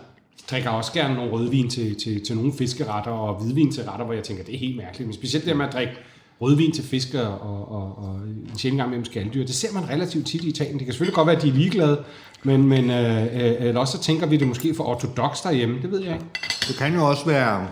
[0.50, 4.14] drikker også gerne nogle rødvin til, til, til nogle fiskeretter og hvidvin til retter, hvor
[4.14, 5.06] jeg tænker, det er helt mærkeligt.
[5.06, 5.92] Men specielt det med at drikke
[6.40, 8.20] rødvin til fisk og, og, og,
[8.52, 10.78] en sjældent gang mellem skalddyr, det ser man relativt tit i Italien.
[10.78, 12.04] Det kan selvfølgelig godt være, at de er ligeglade,
[12.42, 15.90] men, men øh, øh, eller også så tænker vi det måske for ortodox derhjemme, det
[15.90, 16.26] ved jeg ikke.
[16.68, 17.66] Det kan jo også være...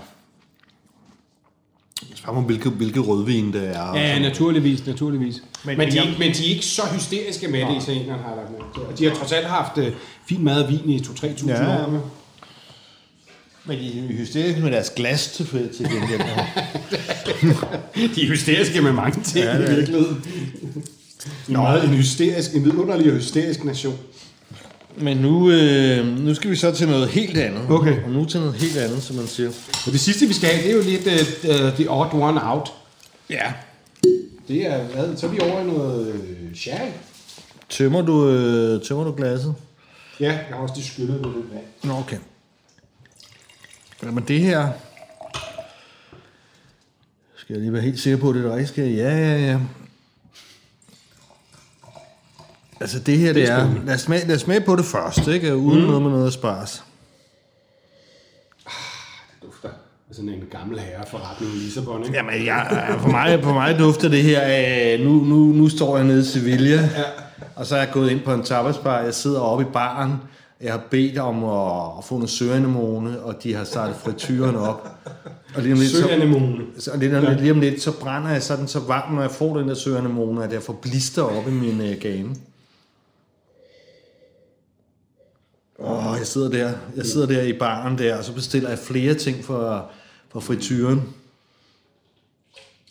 [2.24, 3.94] Spørg mig, hvilke, hvilke rødvin det er.
[3.96, 5.42] Ja, naturligvis, naturligvis.
[5.64, 8.22] Men, Men- de, er jeg- ikke- men de er ikke så hysteriske med det, italienerne
[8.22, 8.78] har lagt.
[8.92, 9.92] Og de har trods alt haft øh,
[10.28, 11.90] fin mad og vin i 2-3.000 Ja, år.
[11.90, 12.00] med.
[13.66, 16.20] Men de er hysteriske med deres glas til, til gengæld.
[18.14, 20.24] De er hysteriske med mange ting Ja, i virkeligheden.
[21.48, 23.94] En meget en hysterisk, en vidunderlig og hysterisk nation.
[24.96, 27.70] Men nu, øh, nu skal vi så til noget helt andet.
[27.70, 28.04] Okay.
[28.04, 29.48] Og nu til noget helt andet, som man siger.
[29.86, 31.06] Og det sidste, vi skal have, det er jo lidt
[31.44, 32.72] uh, the odd one out.
[33.30, 33.52] Ja.
[34.48, 36.90] Det er, hvad, så er vi over i noget uh, sherry.
[37.68, 39.54] Tømmer du, øh, tømmer du glasset?
[40.20, 41.64] Ja, jeg har også lige skyllet med lidt vand.
[41.82, 42.18] Nå, okay.
[44.02, 44.68] Jamen det her...
[47.36, 48.96] Skal jeg lige være helt sikker på, at det er det rigtige?
[48.96, 49.58] Ja, ja, ja.
[52.80, 53.70] Altså det her, det, Det er er...
[53.86, 55.56] Lad os, smage, lad os smage på det først, ikke?
[55.56, 55.86] Uden mm.
[55.86, 56.84] noget med noget spars.
[58.64, 58.72] Det
[59.42, 59.68] dufter
[60.12, 62.16] sådan en gammel herreforretning i Lissabon, ikke?
[62.16, 66.06] Jamen, jeg, for, mig, for mig dufter det her af, nu, nu, nu står jeg
[66.06, 67.02] nede i Sevilla, ja.
[67.56, 70.12] og så er jeg gået ind på en tapasbar, jeg sidder oppe i baren,
[70.60, 74.88] jeg har bedt om at, at få noget søanemone, og de har startet frityren op.
[75.56, 76.64] Og lige om lidt, Søanemone.
[76.78, 79.22] så, og lige, om lidt, lige om lidt, så brænder jeg sådan så varmt, når
[79.22, 82.34] jeg får den der søanemone, at jeg får blister op i min uh, gane.
[85.78, 86.72] Åh, jeg sidder der.
[86.96, 89.86] Jeg sidder der i baren der, og så bestiller jeg flere ting fra,
[90.32, 91.02] fra frityren.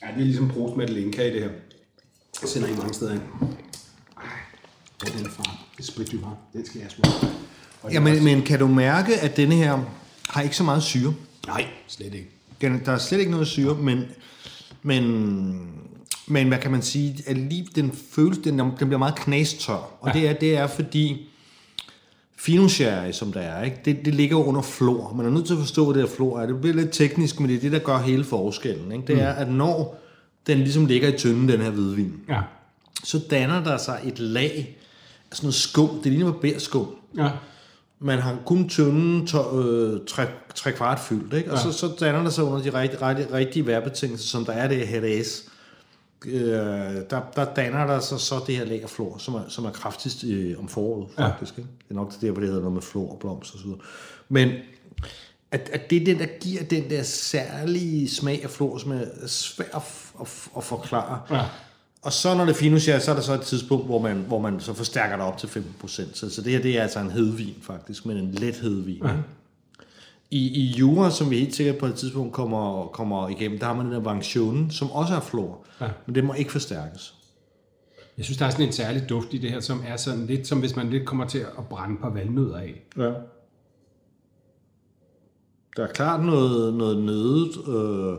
[0.02, 1.50] Ja, det er ligesom Prost Madeleine i det her.
[2.42, 3.22] Jeg sender I mange steder ind.
[4.18, 4.24] Ej,
[5.02, 5.44] det den fra.
[5.78, 6.36] Det er du har.
[6.54, 7.34] Den skal jeg smage.
[7.94, 9.80] Ja, men, men kan du mærke, at denne her
[10.30, 11.14] har ikke så meget syre?
[11.48, 12.30] Nej, slet ikke.
[12.62, 14.04] Den- Der er slet ikke noget syre, men,
[14.82, 15.72] men,
[16.28, 20.08] men hvad kan man sige, at lige den føles, den, den bliver meget knastør, og
[20.08, 20.20] ja.
[20.20, 21.30] det, er, det er fordi
[22.46, 23.78] Fino sherry, som der er, ikke?
[23.86, 25.14] Det, det ligger under flor.
[25.18, 26.46] Man er nødt til at forstå, hvad det her flor er.
[26.46, 28.92] Det bliver lidt teknisk, men det er det, der gør hele forskellen.
[28.92, 29.08] Ikke?
[29.08, 30.00] Det er, at når
[30.48, 32.42] den ligesom ligger i tynden, den her hvidvin, Ja.
[33.04, 34.78] så danner der sig et lag
[35.32, 35.90] af sådan noget skum.
[36.04, 36.88] Det ligner barberskum.
[37.18, 37.30] Ja.
[38.00, 40.26] Man har kun tynden to, øh, tre,
[40.56, 41.52] tre kvart fyldt, ikke?
[41.52, 41.64] og Ja.
[41.64, 44.88] så, så danner der sig under de rigt, rigt, rigtige vejrbetingelser, som der er det
[44.88, 45.40] her Jerez.
[46.26, 46.44] Øh,
[47.10, 49.72] der, der danner der sig så det her lag af flor, som er, som er
[49.72, 51.28] kraftigst øh, om foråret, Ja.
[51.28, 51.58] faktisk.
[51.58, 51.70] Ikke?
[51.84, 53.80] Det er nok det der, hvor det hedder noget med flor og blomster videre.
[54.30, 54.50] Men
[55.52, 59.06] at, at det er den, der giver den der særlige smag af flor, som er
[59.28, 59.82] svær at,
[60.22, 61.22] at, at forklare.
[61.32, 61.42] Ja.
[62.02, 64.60] Og så når det finus så er der så et tidspunkt, hvor man, hvor man
[64.60, 65.90] så forstærker det op til 15%.
[66.14, 69.02] Så, så det her, det er altså en hedvin faktisk, men en let hedvin.
[69.06, 69.14] Ja.
[70.34, 73.74] I, I Jura, som vi helt sikkert på et tidspunkt kommer, kommer igennem, der har
[73.74, 75.90] man den der Vangtionen, som også er flor, ja.
[76.06, 77.16] men det må ikke forstærkes.
[78.18, 80.48] Jeg synes, der er sådan en særlig duft i det her, som er sådan lidt
[80.48, 82.84] som hvis man lidt kommer til at brænde på valnødder af.
[82.98, 83.12] Ja.
[85.78, 88.18] Der er klart noget, noget nødet, øh,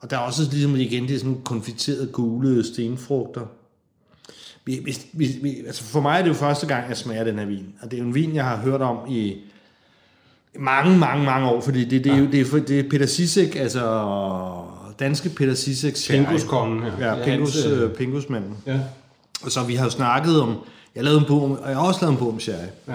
[0.00, 3.46] og der er også ligesom igen de sådan konfiterede gule stenfrugter.
[4.64, 7.38] Vi, vi, vi, vi, altså for mig er det jo første gang, jeg smager den
[7.38, 9.40] her vin, og det er jo en vin, jeg har hørt om i
[10.58, 13.06] mange, mange, mange år, fordi det, det, er jo det er, for- det er Peter
[13.06, 13.80] Sisek, altså
[15.00, 15.94] danske Peter Sisek.
[16.10, 16.82] Pinguskongen.
[17.00, 18.56] Ja, Det er Pingus, øh, øh, Pingusmanden.
[18.66, 18.78] Ja.
[19.42, 20.56] Og så vi har jo snakket om,
[20.94, 22.56] jeg lavede en bog, og jeg har også lavet en bog om sherry.
[22.88, 22.94] ja.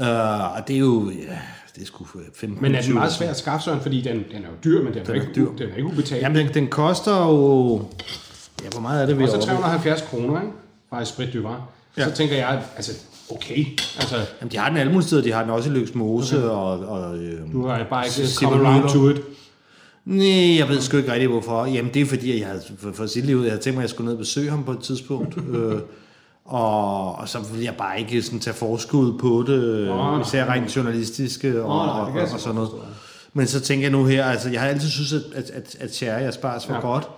[0.00, 1.38] Uh, og det er jo, ja,
[1.74, 4.16] det er sgu for 15 Men er den meget svær at skaffe sådan, fordi den,
[4.16, 5.48] den er jo dyr, men den, Den er, ikke, dyr.
[5.58, 6.22] den er ikke ubetalt.
[6.22, 7.76] Jamen, den, den koster jo...
[8.64, 9.56] Ja, hvor meget er det, vi og så er oppe i?
[9.56, 10.52] 370 kroner, ikke?
[10.90, 11.68] Fra Esprit du var.
[11.98, 12.04] Ja.
[12.04, 12.92] Så tænker jeg, altså,
[13.36, 13.66] okay.
[14.00, 15.22] Altså, Jamen, de har den alle mulige steder.
[15.22, 16.48] De har den også i Løgs Mose okay.
[16.48, 16.78] og...
[16.78, 19.20] og øh, du har bare ikke come around to it.
[20.04, 21.66] Nej, jeg ved sgu ikke rigtig, hvorfor.
[21.66, 23.82] Jamen, det er fordi, jeg havde, for, for sit liv, jeg havde tænkt mig, at
[23.82, 25.38] jeg skulle ned og besøge ham på et tidspunkt.
[25.54, 25.80] øh,
[26.44, 30.76] og, og så ville jeg bare ikke sådan, tage forskud på det, øh, især rent
[30.76, 32.70] journalistiske og, nej, det og, og, og sådan noget.
[33.32, 35.94] Men så tænker jeg nu her, altså jeg har altid synes, at, at, at, at
[35.94, 36.80] sherry og spars var Ja.
[36.80, 36.86] ja.
[36.92, 37.08] godt,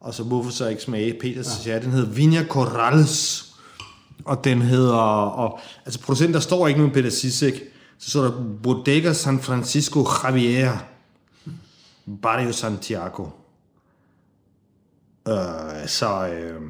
[0.00, 1.62] og så hvorfor så ikke smage Peters ja.
[1.62, 1.82] sherry?
[1.82, 3.46] Den hedder Vinja Corrales,
[4.24, 7.62] og den hedder, og, altså producenten, der står ikke nogen Peter Sisek,
[7.98, 10.72] så står der Bodega San Francisco Javier,
[12.22, 13.26] Barrio Santiago.
[15.28, 16.60] Øh, så, øh,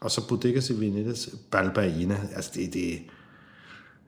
[0.00, 2.16] og så Bodega Sevinitas Balbaina.
[2.34, 2.98] Altså det, det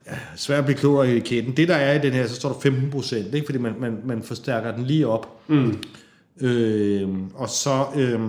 [0.05, 1.57] er svært at blive klogere i kæden.
[1.57, 3.47] Det der er i den her, så står der 15 procent, ikke?
[3.47, 5.41] fordi man, man, man forstærker den lige op.
[5.49, 5.83] Mm.
[6.41, 8.21] Øh, og så øh,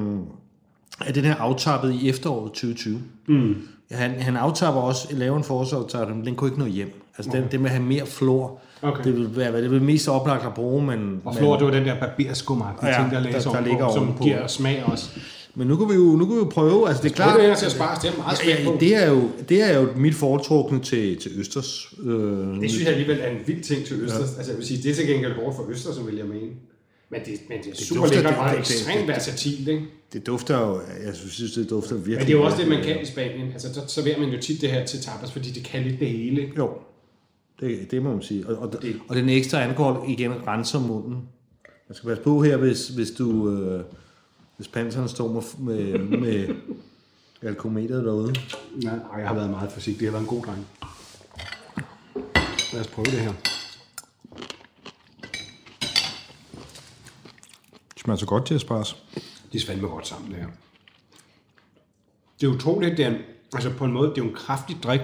[0.99, 3.01] er den her aftappet i efteråret 2020.
[3.27, 3.67] Mm.
[3.93, 7.01] Han, han aftapper også, laver en forårsaftapper, men den kunne ikke nå hjem.
[7.17, 9.03] Altså den, det med at have mere flor, Okay.
[9.03, 11.71] det vil være det vil mest oplagt at bruge, men, Og men, flor, det var
[11.71, 14.23] den der barberskumagtige Ja, ting, der, der- læser der ovenpå, ligger som ovenpå.
[14.23, 15.09] giver smag også.
[15.55, 17.39] men nu kan vi jo, nu kan vi jo prøve, altså det er Klart.
[17.39, 18.77] Det er til at spare, det er meget Ja, ja, på.
[18.79, 21.93] det er jo, det er jo mit foretrukne til, til Østers.
[22.03, 24.19] Øh, Det synes jeg alligevel er en vild ting til Østers.
[24.31, 24.37] Ja.
[24.37, 26.51] Altså jeg vil sige, det er til gengæld hårdt for Østers, som vil jeg mene.
[27.13, 29.67] Men det, men det er super dufter- lækkert det- og det- det- ekstremt det- versatil,
[29.67, 29.85] ikke?
[30.13, 32.17] det dufter jo, jeg synes, det dufter virkelig.
[32.17, 33.51] Men det er jo også det, man kan i Spanien.
[33.51, 36.09] Altså, så serverer man jo tit det her til tapas, fordi det kan lidt det
[36.09, 36.51] hele.
[36.57, 36.69] Jo,
[37.59, 38.47] det, det må man sige.
[38.47, 38.73] Og, og,
[39.07, 41.15] og den ekstra alkohol igen renser munden.
[41.89, 43.49] Man skal passe på her, hvis, hvis du...
[43.49, 43.83] Øh,
[44.57, 45.41] hvis panseren står med,
[45.99, 46.47] med, med
[47.49, 48.33] alkometeret derude.
[48.83, 50.01] Ja, ej, jeg har været meget forsigtig.
[50.03, 50.65] Jeg har været en god dreng.
[52.73, 53.33] Lad os prøve det her.
[58.03, 59.03] Smager så godt til at spars.
[59.53, 60.47] De er fandme godt sammen, det her.
[62.41, 63.21] Det er utroligt, det er, en-
[63.53, 65.01] altså på en måde, det er jo en kraftig drik,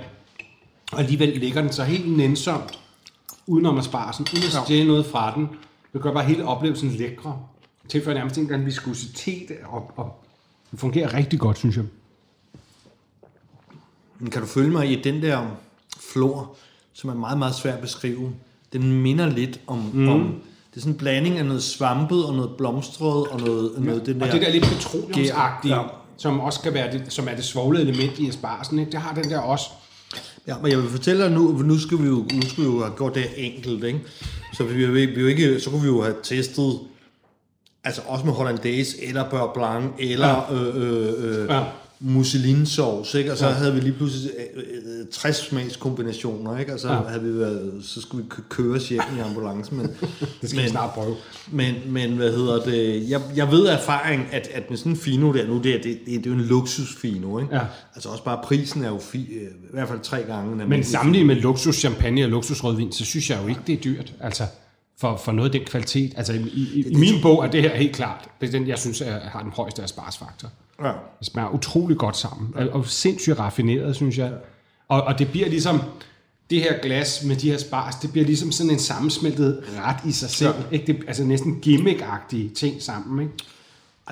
[0.91, 2.79] og alligevel ligger den så helt nænsomt,
[3.47, 5.47] udenom at spare sådan, uden at stjæle noget fra den.
[5.93, 7.41] Det gør bare hele oplevelsen lækre.
[7.89, 10.23] Tilføjer nærmest en eller anden viskositet, og, og
[10.71, 11.85] det fungerer rigtig godt, synes jeg.
[14.19, 15.47] Men kan du følge mig i den der
[15.99, 16.55] flor,
[16.93, 18.33] som er meget, meget svær at beskrive?
[18.73, 19.77] Den minder lidt om...
[19.93, 20.09] Mm.
[20.09, 23.84] om det er sådan en blanding af noget svampet og noget blomstret og noget, ja.
[23.84, 24.25] noget den der...
[24.25, 25.82] Og det der lidt petroleumsagtige, Ja.
[26.17, 28.91] som også kan være det, som er det svoglede element i asparsen, ikke?
[28.91, 29.65] det har den der også.
[30.47, 32.79] Ja, men jeg vil fortælle dig nu, nu skal vi jo, nu skal vi jo
[32.79, 33.99] have gjort det enkelt, ikke?
[34.53, 36.79] Så vi, vi, vi ikke, så kunne vi jo have testet,
[37.84, 40.55] altså også med hollandaise, eller beurre blanc, eller ja.
[40.55, 41.63] øh, øh, øh, Ja.
[42.01, 43.31] Muselinsovs, ikke?
[43.31, 43.51] Og så Ja.
[43.53, 44.63] havde vi lige pludselig øh,
[44.99, 46.73] øh, 60 smagskombinationer, ikke?
[46.73, 46.99] Og så, Ja.
[47.07, 49.77] havde vi været, så skulle vi kø- køres hjem i ambulancen.
[49.77, 49.88] Men,
[50.41, 51.15] Det skal vi snart prøve.
[51.51, 53.09] men, men hvad hedder det?
[53.09, 55.81] Jeg, jeg ved af erfaring, at, at med sådan en fino der, nu det, er-
[55.81, 57.55] det, det, det er jo en luksusfino, ikke?
[57.55, 57.62] Ja.
[57.95, 60.67] Altså også bare prisen er jo fi, øh, i hvert fald tre gange.
[60.67, 63.81] Men sammenlignet med luksus champagne og luksus rødvin, så synes jeg jo ikke, det er
[63.81, 64.13] dyrt.
[64.19, 64.43] Altså,
[64.99, 66.13] for, for noget af den kvalitet.
[66.17, 68.29] Altså, i, i, i min bog er det her helt klart.
[68.41, 70.49] Det er den, jeg synes, er, har den højeste asparsfaktor.
[70.83, 70.91] Ja.
[71.19, 72.53] Det smager utrolig godt sammen.
[72.55, 74.33] Og, og sindssygt raffineret, synes jeg.
[74.88, 75.81] Og, og det bliver ligesom,
[76.49, 80.12] det her glas med de her spars, det bliver ligesom sådan en sammensmeltet ret i
[80.12, 80.53] sig selv.
[80.71, 80.75] Ja.
[80.77, 80.93] Ikke?
[80.93, 83.21] Det, altså næsten gimmick-agtige ting sammen.
[83.21, 83.33] Ikke?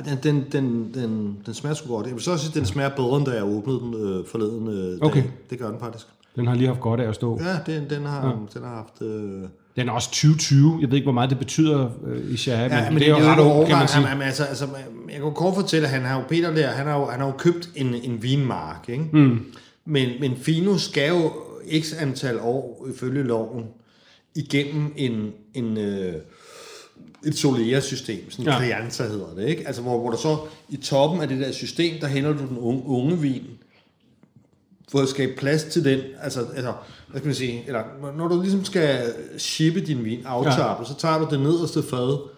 [0.05, 2.05] Den, den, den, den, den smager sgu godt.
[2.07, 4.25] Jeg vil så også sige, at den smager bedre, end da jeg åbnede den øh,
[4.27, 5.21] forleden øh, Okay.
[5.21, 5.31] dag.
[5.49, 6.05] Det gør den faktisk.
[6.35, 7.39] Den har lige haft godt af at stå.
[7.41, 7.49] Ja.
[7.49, 8.33] Ja, den, den, har, ja.
[8.53, 9.01] den har haft...
[9.01, 9.43] Øh,
[9.77, 10.77] Den er også 2020.
[10.81, 13.19] Jeg ved ikke, hvor meget det betyder øh, i Sherry, Ja, men, men det er
[13.19, 14.07] jo ret ung, kan man sige.
[14.09, 14.67] Jamen, altså, altså,
[15.11, 17.27] jeg kan kort fortælle, at han har jo, Peter der, han har jo, han har
[17.27, 19.03] jo købt en, en vinmark, ikke?
[19.13, 19.45] Mm.
[19.85, 21.33] Men, men Fino skal jo
[21.81, 23.65] x antal år, ifølge loven,
[24.35, 26.13] igennem en, en, øh,
[27.25, 28.51] et Solera-system, sådan Ja.
[28.51, 28.57] ja.
[28.57, 29.67] Crianza hedder det, ikke?
[29.67, 30.37] Altså, hvor, hvor der så
[30.69, 33.43] i toppen af det der system, der hælder du den unge, unge vin,
[34.91, 36.73] for at skabe plads til den, altså, altså
[37.07, 37.83] hvad skal man sige, eller
[38.17, 40.89] når du ligesom skal shippe din vin, aftappe, ja.
[40.89, 42.29] så tager du det nederste fad,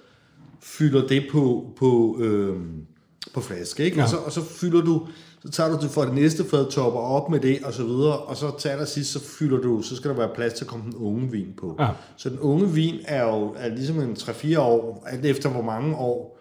[0.62, 2.86] fylder det på, på, øhm,
[3.34, 3.98] på flaske, ikke?
[3.98, 4.04] Ja.
[4.04, 5.08] Og, så, og så fylder du,
[5.44, 8.18] så tager du det for det næste fad, topper op med det, og så videre,
[8.18, 10.86] og så til allersidst, så fylder du, så skal der være plads til at komme
[10.86, 11.76] den unge vin på.
[11.80, 11.88] Ja.
[12.18, 15.96] Så den unge vin er jo er ligesom en 3-4 år, alt efter hvor mange
[15.96, 16.40] år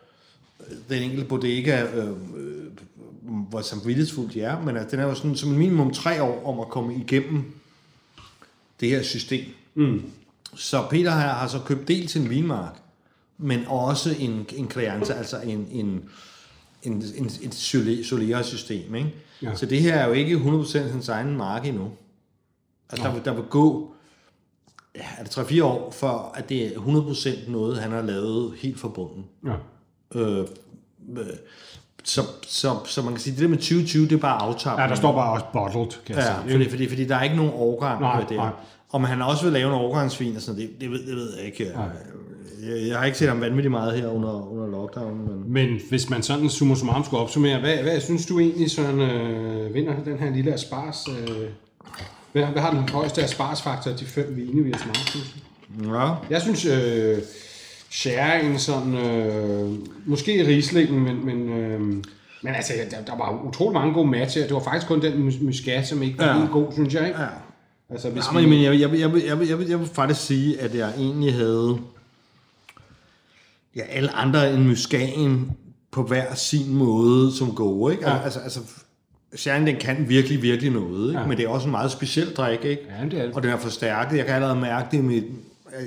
[0.70, 2.14] øh, den enkelte bodega, øh, øh,
[3.50, 6.60] hvor samvittighedsfuldt de er, men altså, den er jo sådan som minimum tre år om
[6.60, 7.52] at komme igennem
[8.80, 9.44] det her system.
[9.74, 10.02] Mm.
[10.54, 12.76] Så Peter har, har så købt dels en vinmark,
[13.38, 16.04] men også en, en Crianza, altså en, en,
[16.82, 17.54] en, en, et
[18.06, 18.94] Solera-system.
[18.94, 19.14] Ikke?
[19.42, 19.54] Ja.
[19.54, 21.90] Så det her er jo ikke 100% hans egen mark endnu.
[22.90, 23.92] Altså, der, vil- der vil gå
[24.94, 26.70] ja, er det 3-4 år, for at det er
[27.46, 29.24] 100% noget, han har lavet helt fra bunden.
[29.46, 29.54] Ja.
[30.20, 30.46] Øh,
[31.18, 31.26] øh,
[32.08, 34.82] så, så, så man kan sige, det der med 2020, det er bare aftappet.
[34.82, 36.52] ja, der står bare også bottled, kan jeg Ja, sige.
[36.58, 38.36] fordi, fordi, fordi der er ikke nogen overgang Nej, med det.
[38.36, 38.50] nej.
[38.92, 41.46] Om han også vil lave en overgangsvin og sådan det, det, ved, det ved jeg
[41.46, 41.72] ikke.
[42.62, 45.52] Jeg, jeg har ikke set ham vanvittigt meget her under, under lockdown, men...
[45.52, 49.74] Men hvis man sådan summa summarum skulle opsummere, hvad, hvad synes du egentlig, Søren, øh,
[49.74, 51.06] vinder den her lille aspars?
[51.08, 51.28] Øh,
[52.32, 55.16] hvad, hvad har den højeste asparsfaktor af de fem vine, vi har smagt?
[55.94, 56.14] Ja.
[56.30, 57.18] Jeg synes, øh,
[57.90, 59.72] sherryen sådan, øh,
[60.06, 61.80] måske Rieslingen, men, men, øh,
[62.42, 64.42] men altså, der, der var utrolig mange gode matcher.
[64.42, 66.38] Det var faktisk kun den mus- muscat, som ikke var Ja.
[66.38, 67.06] helt god, synes jeg.
[67.08, 67.20] Ikke?
[67.20, 67.26] Ja.
[67.90, 70.60] Altså, hvis vi, men, jeg, jeg, jeg, jeg, jeg, jeg, vil- jeg vil faktisk sige,
[70.60, 71.78] at jeg egentlig havde
[73.76, 75.50] ja, alle andre end Muscaen
[75.90, 77.92] på hver sin måde som gode.
[77.94, 78.08] Ikke?
[78.10, 78.18] Ja.
[78.24, 78.60] Altså, altså,
[79.36, 81.20] Sherryen, den kan virkelig, virkelig noget, ikke?
[81.20, 81.26] Ja.
[81.26, 82.82] men det er også en meget speciel drik, ikke?
[83.00, 83.34] Ja, det er det.
[83.34, 84.16] Og den er forstærket.
[84.18, 85.24] Jeg kan allerede mærke det i mit...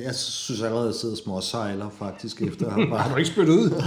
[0.06, 3.12] jeg- synes allerede, at jeg sidder småsejler faktisk efter at have har bare...
[3.12, 3.84] du ikke spyttet ud?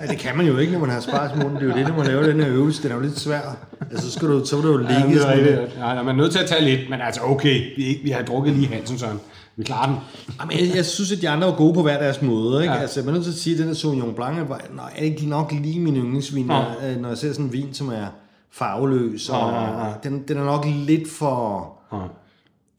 [0.00, 1.54] Ja, det kan man jo ikke, når man har spars i munden.
[1.56, 2.82] Det er jo det, når man laver den her øvelse.
[2.82, 3.56] Den er jo lidt svær.
[3.90, 5.76] Altså, så skal du, så vil du jo ligge Ja, det sådan rigtigt.
[5.78, 8.10] Ja, ja, man er nødt til at tage lidt, men altså okay, vi, ikke, vi
[8.10, 9.20] har drukket lige Hansen, Søren.
[9.56, 9.96] Vi klarer den.
[10.40, 12.62] Jamen, jeg, jeg synes, at de andre var gode på hver deres måde.
[12.62, 12.72] Ikke?
[12.72, 12.76] Ja.
[12.76, 12.82] Ja.
[12.82, 15.02] Altså, jeg er nødt til at sige, at den der Sauvignon Blanc bare- nej, er
[15.02, 16.52] ikke nok lige min yndlingsvin, Nå.
[16.54, 18.06] når, når jeg ser sådan en vin, som er
[18.52, 19.28] farveløs.
[19.28, 19.92] Og, Ja, ja, ja.
[20.04, 21.98] Den, den er nok lidt for Ja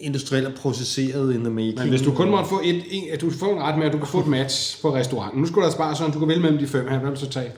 [0.01, 1.79] industrielt og processeret in the making.
[1.79, 3.93] Men hvis du kun måtte få et, en, at du får en ret med, at
[3.93, 5.41] du kan få et match på restauranten.
[5.41, 6.99] Nu skulle der spare sådan, du kan vælge mellem de fem her.
[6.99, 7.51] Hvad vil du så tage?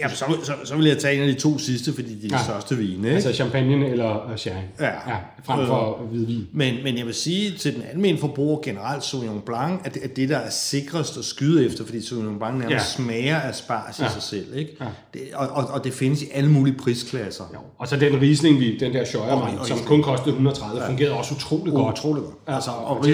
[0.00, 2.28] Ja, så, så, så vil jeg tage en af de to sidste, fordi de er
[2.28, 2.42] de Ja.
[2.44, 2.96] største vine.
[2.96, 3.10] Ikke?
[3.10, 4.54] Altså champagne eller sherry?
[4.80, 4.86] Ja.
[4.86, 6.08] ja frem for øh.
[6.08, 6.46] hvidvin.
[6.52, 10.16] Men, men jeg vil sige til den almindelige forbruger generelt, Sauvignon Blanc, at det, at
[10.16, 12.74] det der er sikrest at skyde efter, fordi Sauvignon Blanc nærmest Ja.
[12.76, 12.84] ja.
[12.84, 14.08] smager af spars i Ja.
[14.08, 14.56] sig selv.
[14.56, 14.76] Ikke?
[14.80, 14.86] Ja.
[15.14, 17.44] Det, og, og, og det findes i alle mulige prisklasser.
[17.54, 17.58] Jo.
[17.78, 19.86] Og så den Riesling, vi, den der Og- Scheuermann, og som Riesling.
[19.88, 21.98] kun kostede 130, fungerede også utrolig godt.
[21.98, 22.36] Utroligt godt.
[22.48, 23.04] Ja, Altså, og og.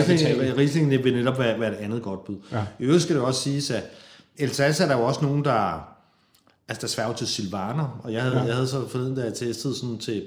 [0.58, 2.36] Riesling det vil netop være, være et andet godt bud.
[2.52, 2.58] Ja.
[2.80, 3.82] I øvrigt skal det også siges, at
[4.38, 5.88] Elsass er der jo også nogen, der,
[6.68, 8.42] altså der sværger til Silvaner, og jeg havde, Ja.
[8.42, 10.22] jeg havde så forleden, da jeg testede sådan til,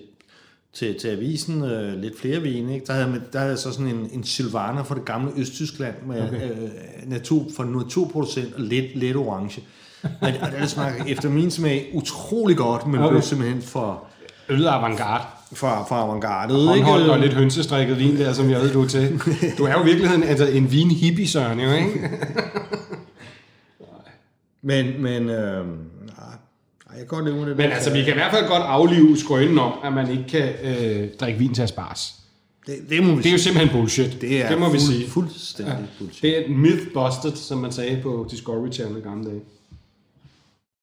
[0.74, 2.86] til, til avisen øh, lidt flere vine, ikke?
[2.86, 5.95] Der, havde jeg, der havde jeg så sådan en, en Silvaner fra det gamle Østtyskland
[6.07, 6.51] med Okay.
[6.51, 6.70] øh,
[7.09, 9.61] natur, for naturproducent og lidt, lidt orange.
[10.03, 13.09] Men, og det smager efter min smag utrolig godt, men Okay.
[13.09, 14.03] blev simpelthen for,
[14.49, 15.24] Øl avantgarde.
[15.53, 16.55] for, for avantgardet.
[16.68, 17.11] Håndholdt ikke?
[17.14, 19.20] og lidt hønsestrikket vin der, som jeg ved, du er til.
[19.57, 22.09] Du er jo i virkeligheden altså, en vin-hippie, Søren, jo, ikke?
[24.61, 25.66] Men, men øh,
[27.00, 27.58] jeg kan godt leve med det.
[27.58, 27.76] Men der.
[27.76, 31.10] altså, vi kan i hvert fald godt aflive skrønen om, at man ikke kan øh,
[31.20, 32.14] drikke vin til spars.
[32.68, 34.22] det, det, må vi Det er jo simpelthen bullshit.
[34.22, 35.10] det er det må vi fuld, sige.
[35.10, 35.86] fuldstændig ja.
[36.00, 36.22] bullshit.
[36.22, 39.41] Det er myth busted, som man sagde på Discovery Channel i gamle dage.